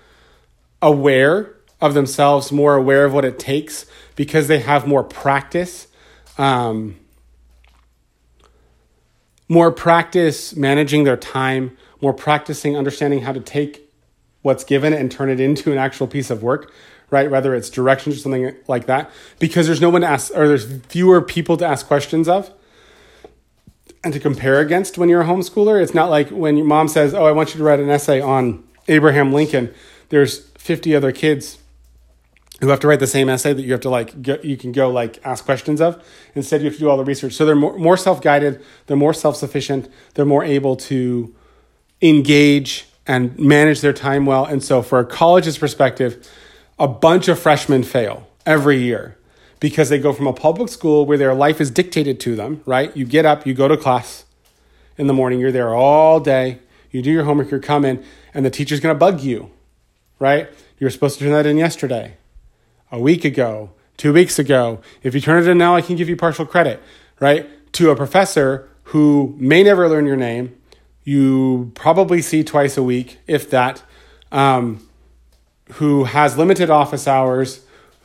aware 0.80 1.54
of 1.80 1.94
themselves, 1.94 2.52
more 2.52 2.76
aware 2.76 3.04
of 3.04 3.12
what 3.12 3.24
it 3.24 3.38
takes, 3.38 3.86
because 4.16 4.48
they 4.48 4.60
have 4.60 4.86
more 4.86 5.02
practice, 5.02 5.88
um, 6.38 6.96
more 9.48 9.72
practice 9.72 10.54
managing 10.54 11.04
their 11.04 11.16
time, 11.16 11.76
more 12.00 12.12
practicing 12.12 12.76
understanding 12.76 13.22
how 13.22 13.32
to 13.32 13.40
take 13.40 13.88
what's 14.42 14.64
given 14.64 14.92
and 14.92 15.10
turn 15.10 15.30
it 15.30 15.40
into 15.40 15.72
an 15.72 15.78
actual 15.78 16.06
piece 16.06 16.30
of 16.30 16.42
work 16.42 16.72
right? 17.12 17.30
Whether 17.30 17.54
it's 17.54 17.70
directions 17.70 18.16
or 18.16 18.18
something 18.18 18.56
like 18.66 18.86
that, 18.86 19.10
because 19.38 19.66
there's 19.66 19.80
no 19.80 19.90
one 19.90 20.00
to 20.00 20.08
ask, 20.08 20.34
or 20.34 20.48
there's 20.48 20.80
fewer 20.86 21.20
people 21.20 21.56
to 21.58 21.66
ask 21.66 21.86
questions 21.86 22.28
of 22.28 22.50
and 24.02 24.12
to 24.12 24.18
compare 24.18 24.58
against 24.60 24.98
when 24.98 25.08
you're 25.08 25.22
a 25.22 25.26
homeschooler. 25.26 25.80
It's 25.80 25.94
not 25.94 26.10
like 26.10 26.30
when 26.30 26.56
your 26.56 26.66
mom 26.66 26.88
says, 26.88 27.14
Oh, 27.14 27.24
I 27.24 27.32
want 27.32 27.54
you 27.54 27.58
to 27.58 27.64
write 27.64 27.78
an 27.78 27.90
essay 27.90 28.20
on 28.20 28.64
Abraham 28.88 29.32
Lincoln. 29.32 29.72
There's 30.08 30.40
50 30.56 30.96
other 30.96 31.12
kids 31.12 31.58
who 32.62 32.68
have 32.68 32.78
to 32.80 32.86
write 32.86 33.00
the 33.00 33.06
same 33.08 33.28
essay 33.28 33.52
that 33.52 33.62
you 33.62 33.72
have 33.72 33.80
to 33.80 33.90
like 33.90 34.22
go, 34.22 34.38
you 34.42 34.56
can 34.56 34.70
go 34.70 34.88
like 34.88 35.18
ask 35.24 35.44
questions 35.44 35.80
of 35.80 36.02
instead 36.36 36.60
you 36.60 36.66
have 36.66 36.74
to 36.74 36.80
do 36.80 36.88
all 36.88 36.96
the 36.96 37.04
research 37.04 37.32
so 37.32 37.44
they're 37.44 37.56
more, 37.56 37.76
more 37.76 37.96
self-guided 37.96 38.62
they're 38.86 38.96
more 38.96 39.12
self-sufficient 39.12 39.88
they're 40.14 40.24
more 40.24 40.44
able 40.44 40.76
to 40.76 41.34
engage 42.00 42.86
and 43.04 43.36
manage 43.36 43.80
their 43.80 43.92
time 43.92 44.26
well 44.26 44.44
and 44.44 44.62
so 44.62 44.80
for 44.80 45.00
a 45.00 45.04
college's 45.04 45.58
perspective 45.58 46.30
a 46.82 46.88
bunch 46.88 47.28
of 47.28 47.38
freshmen 47.38 47.84
fail 47.84 48.26
every 48.44 48.76
year 48.76 49.16
because 49.60 49.88
they 49.88 50.00
go 50.00 50.12
from 50.12 50.26
a 50.26 50.32
public 50.32 50.68
school 50.68 51.06
where 51.06 51.16
their 51.16 51.32
life 51.32 51.60
is 51.60 51.70
dictated 51.70 52.18
to 52.18 52.34
them, 52.34 52.60
right? 52.66 52.94
You 52.96 53.04
get 53.04 53.24
up, 53.24 53.46
you 53.46 53.54
go 53.54 53.68
to 53.68 53.76
class 53.76 54.24
in 54.98 55.06
the 55.06 55.12
morning, 55.12 55.38
you're 55.38 55.52
there 55.52 55.72
all 55.72 56.18
day, 56.18 56.58
you 56.90 57.00
do 57.00 57.12
your 57.12 57.22
homework, 57.22 57.52
you 57.52 57.60
come 57.60 57.84
in, 57.84 58.04
and 58.34 58.44
the 58.44 58.50
teacher's 58.50 58.80
gonna 58.80 58.96
bug 58.96 59.20
you, 59.20 59.52
right? 60.18 60.48
You 60.80 60.86
were 60.86 60.90
supposed 60.90 61.20
to 61.20 61.24
turn 61.24 61.32
that 61.32 61.46
in 61.46 61.56
yesterday, 61.56 62.16
a 62.90 62.98
week 62.98 63.24
ago, 63.24 63.70
two 63.96 64.12
weeks 64.12 64.40
ago. 64.40 64.80
If 65.04 65.14
you 65.14 65.20
turn 65.20 65.40
it 65.40 65.48
in 65.48 65.58
now, 65.58 65.76
I 65.76 65.82
can 65.82 65.94
give 65.94 66.08
you 66.08 66.16
partial 66.16 66.46
credit, 66.46 66.82
right? 67.20 67.48
To 67.74 67.90
a 67.90 67.96
professor 67.96 68.68
who 68.86 69.36
may 69.38 69.62
never 69.62 69.88
learn 69.88 70.04
your 70.04 70.16
name, 70.16 70.60
you 71.04 71.70
probably 71.76 72.22
see 72.22 72.42
twice 72.42 72.76
a 72.76 72.82
week, 72.82 73.20
if 73.28 73.48
that. 73.50 73.84
Um, 74.32 74.88
who 75.74 76.04
has 76.04 76.36
limited 76.36 76.70
office 76.70 77.06
hours, 77.06 77.60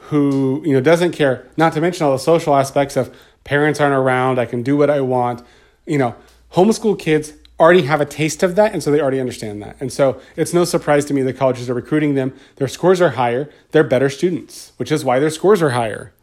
who 0.09 0.61
you 0.65 0.73
know 0.73 0.81
doesn't 0.81 1.11
care. 1.11 1.47
Not 1.57 1.73
to 1.73 1.81
mention 1.81 2.05
all 2.05 2.13
the 2.13 2.19
social 2.19 2.55
aspects 2.55 2.95
of 2.95 3.15
parents 3.43 3.79
aren't 3.79 3.95
around. 3.95 4.39
I 4.39 4.45
can 4.45 4.63
do 4.63 4.77
what 4.77 4.89
I 4.89 5.01
want. 5.01 5.43
You 5.85 5.97
know, 5.97 6.15
homeschool 6.53 6.97
kids 6.97 7.33
already 7.59 7.83
have 7.83 7.99
a 7.99 8.05
taste 8.05 8.43
of 8.43 8.55
that, 8.55 8.73
and 8.73 8.83
so 8.83 8.91
they 8.91 9.01
already 9.01 9.19
understand 9.19 9.61
that. 9.63 9.75
And 9.79 9.91
so 9.91 10.21
it's 10.35 10.53
no 10.53 10.63
surprise 10.63 11.05
to 11.05 11.13
me 11.13 11.23
that 11.23 11.37
colleges 11.37 11.69
are 11.69 11.73
recruiting 11.73 12.13
them. 12.13 12.33
Their 12.57 12.67
scores 12.67 13.01
are 13.01 13.09
higher. 13.11 13.49
They're 13.71 13.83
better 13.83 14.09
students, 14.09 14.73
which 14.77 14.91
is 14.91 15.03
why 15.03 15.19
their 15.19 15.29
scores 15.31 15.61
are 15.61 15.71
higher. 15.71 16.13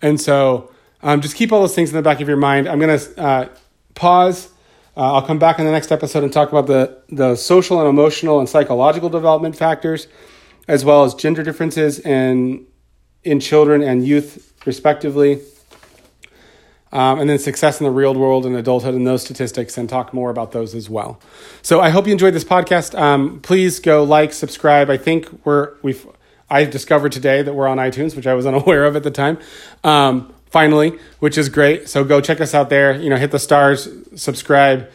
And 0.00 0.20
so 0.20 0.72
um, 1.02 1.20
just 1.20 1.36
keep 1.36 1.52
all 1.52 1.60
those 1.60 1.74
things 1.74 1.90
in 1.90 1.96
the 1.96 2.02
back 2.02 2.20
of 2.20 2.28
your 2.28 2.38
mind. 2.38 2.68
I'm 2.68 2.78
going 2.78 2.98
to 2.98 3.22
uh, 3.22 3.48
pause. 3.94 4.48
Uh, 4.96 5.14
I'll 5.14 5.22
come 5.22 5.38
back 5.38 5.58
in 5.58 5.64
the 5.64 5.72
next 5.72 5.92
episode 5.92 6.24
and 6.24 6.32
talk 6.32 6.50
about 6.50 6.66
the, 6.66 7.02
the 7.08 7.36
social 7.36 7.78
and 7.78 7.88
emotional 7.88 8.40
and 8.40 8.48
psychological 8.48 9.08
development 9.08 9.56
factors 9.56 10.06
as 10.68 10.84
well 10.84 11.04
as 11.04 11.14
gender 11.14 11.42
differences 11.42 11.98
in, 11.98 12.66
in 13.24 13.40
children 13.40 13.82
and 13.82 14.06
youth, 14.06 14.52
respectively. 14.64 15.40
Um, 16.92 17.20
and 17.20 17.30
then 17.30 17.38
success 17.38 17.80
in 17.80 17.84
the 17.84 17.90
real 17.90 18.14
world 18.14 18.44
and 18.44 18.54
adulthood 18.54 18.94
and 18.94 19.06
those 19.06 19.22
statistics 19.22 19.78
and 19.78 19.88
talk 19.88 20.12
more 20.12 20.28
about 20.28 20.52
those 20.52 20.74
as 20.74 20.90
well. 20.90 21.18
So 21.62 21.80
I 21.80 21.88
hope 21.88 22.06
you 22.06 22.12
enjoyed 22.12 22.34
this 22.34 22.44
podcast. 22.44 22.98
Um, 22.98 23.40
please 23.40 23.80
go 23.80 24.04
like, 24.04 24.34
subscribe. 24.34 24.90
I 24.90 24.98
think 24.98 25.46
we're 25.46 25.72
we've 25.80 26.06
I 26.50 26.64
discovered 26.64 27.12
today 27.12 27.40
that 27.40 27.54
we're 27.54 27.66
on 27.66 27.78
iTunes, 27.78 28.14
which 28.14 28.26
I 28.26 28.34
was 28.34 28.44
unaware 28.44 28.84
of 28.88 28.94
at 28.94 29.04
the 29.04 29.10
time. 29.10 29.38
Um, 29.82 30.34
finally, 30.50 30.98
which 31.18 31.38
is 31.38 31.48
great. 31.48 31.88
So 31.88 32.04
go 32.04 32.20
check 32.20 32.42
us 32.42 32.52
out 32.52 32.68
there. 32.68 32.94
You 32.94 33.08
know, 33.08 33.16
hit 33.16 33.30
the 33.30 33.38
stars, 33.38 33.88
subscribe, 34.14 34.90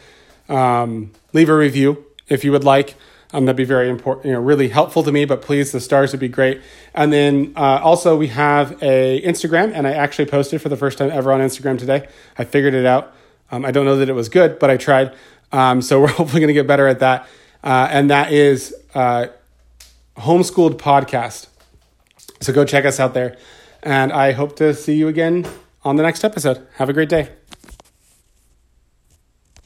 um, 0.48 1.10
leave 1.32 1.48
a 1.48 1.56
review 1.56 2.06
if 2.28 2.44
you 2.44 2.52
would 2.52 2.64
like. 2.64 2.94
Um, 3.32 3.44
that'd 3.44 3.56
be 3.56 3.64
very 3.64 3.90
important, 3.90 4.26
you 4.26 4.32
know, 4.32 4.40
really 4.40 4.68
helpful 4.68 5.02
to 5.02 5.12
me. 5.12 5.24
But 5.24 5.42
please, 5.42 5.70
the 5.72 5.80
stars 5.80 6.12
would 6.12 6.20
be 6.20 6.28
great. 6.28 6.62
And 6.94 7.12
then 7.12 7.52
uh, 7.56 7.80
also 7.82 8.16
we 8.16 8.28
have 8.28 8.82
a 8.82 9.20
Instagram, 9.22 9.72
and 9.74 9.86
I 9.86 9.92
actually 9.92 10.26
posted 10.26 10.62
for 10.62 10.68
the 10.70 10.76
first 10.76 10.98
time 10.98 11.10
ever 11.10 11.32
on 11.32 11.40
Instagram 11.40 11.78
today. 11.78 12.08
I 12.38 12.44
figured 12.44 12.74
it 12.74 12.86
out. 12.86 13.12
Um, 13.50 13.64
I 13.64 13.70
don't 13.70 13.84
know 13.84 13.96
that 13.96 14.08
it 14.08 14.14
was 14.14 14.28
good, 14.28 14.58
but 14.58 14.70
I 14.70 14.76
tried. 14.76 15.14
Um, 15.52 15.82
so 15.82 16.00
we're 16.02 16.08
hopefully 16.08 16.40
going 16.40 16.48
to 16.48 16.54
get 16.54 16.66
better 16.66 16.86
at 16.86 17.00
that. 17.00 17.28
Uh, 17.62 17.88
and 17.90 18.10
that 18.10 18.32
is 18.32 18.74
uh, 18.94 19.26
homeschooled 20.16 20.78
podcast. 20.78 21.48
So 22.40 22.52
go 22.52 22.64
check 22.64 22.84
us 22.84 23.00
out 23.00 23.14
there. 23.14 23.36
And 23.82 24.12
I 24.12 24.32
hope 24.32 24.56
to 24.56 24.74
see 24.74 24.94
you 24.94 25.08
again 25.08 25.46
on 25.84 25.96
the 25.96 26.02
next 26.02 26.24
episode. 26.24 26.66
Have 26.76 26.88
a 26.88 26.92
great 26.92 27.08
day. 27.08 27.37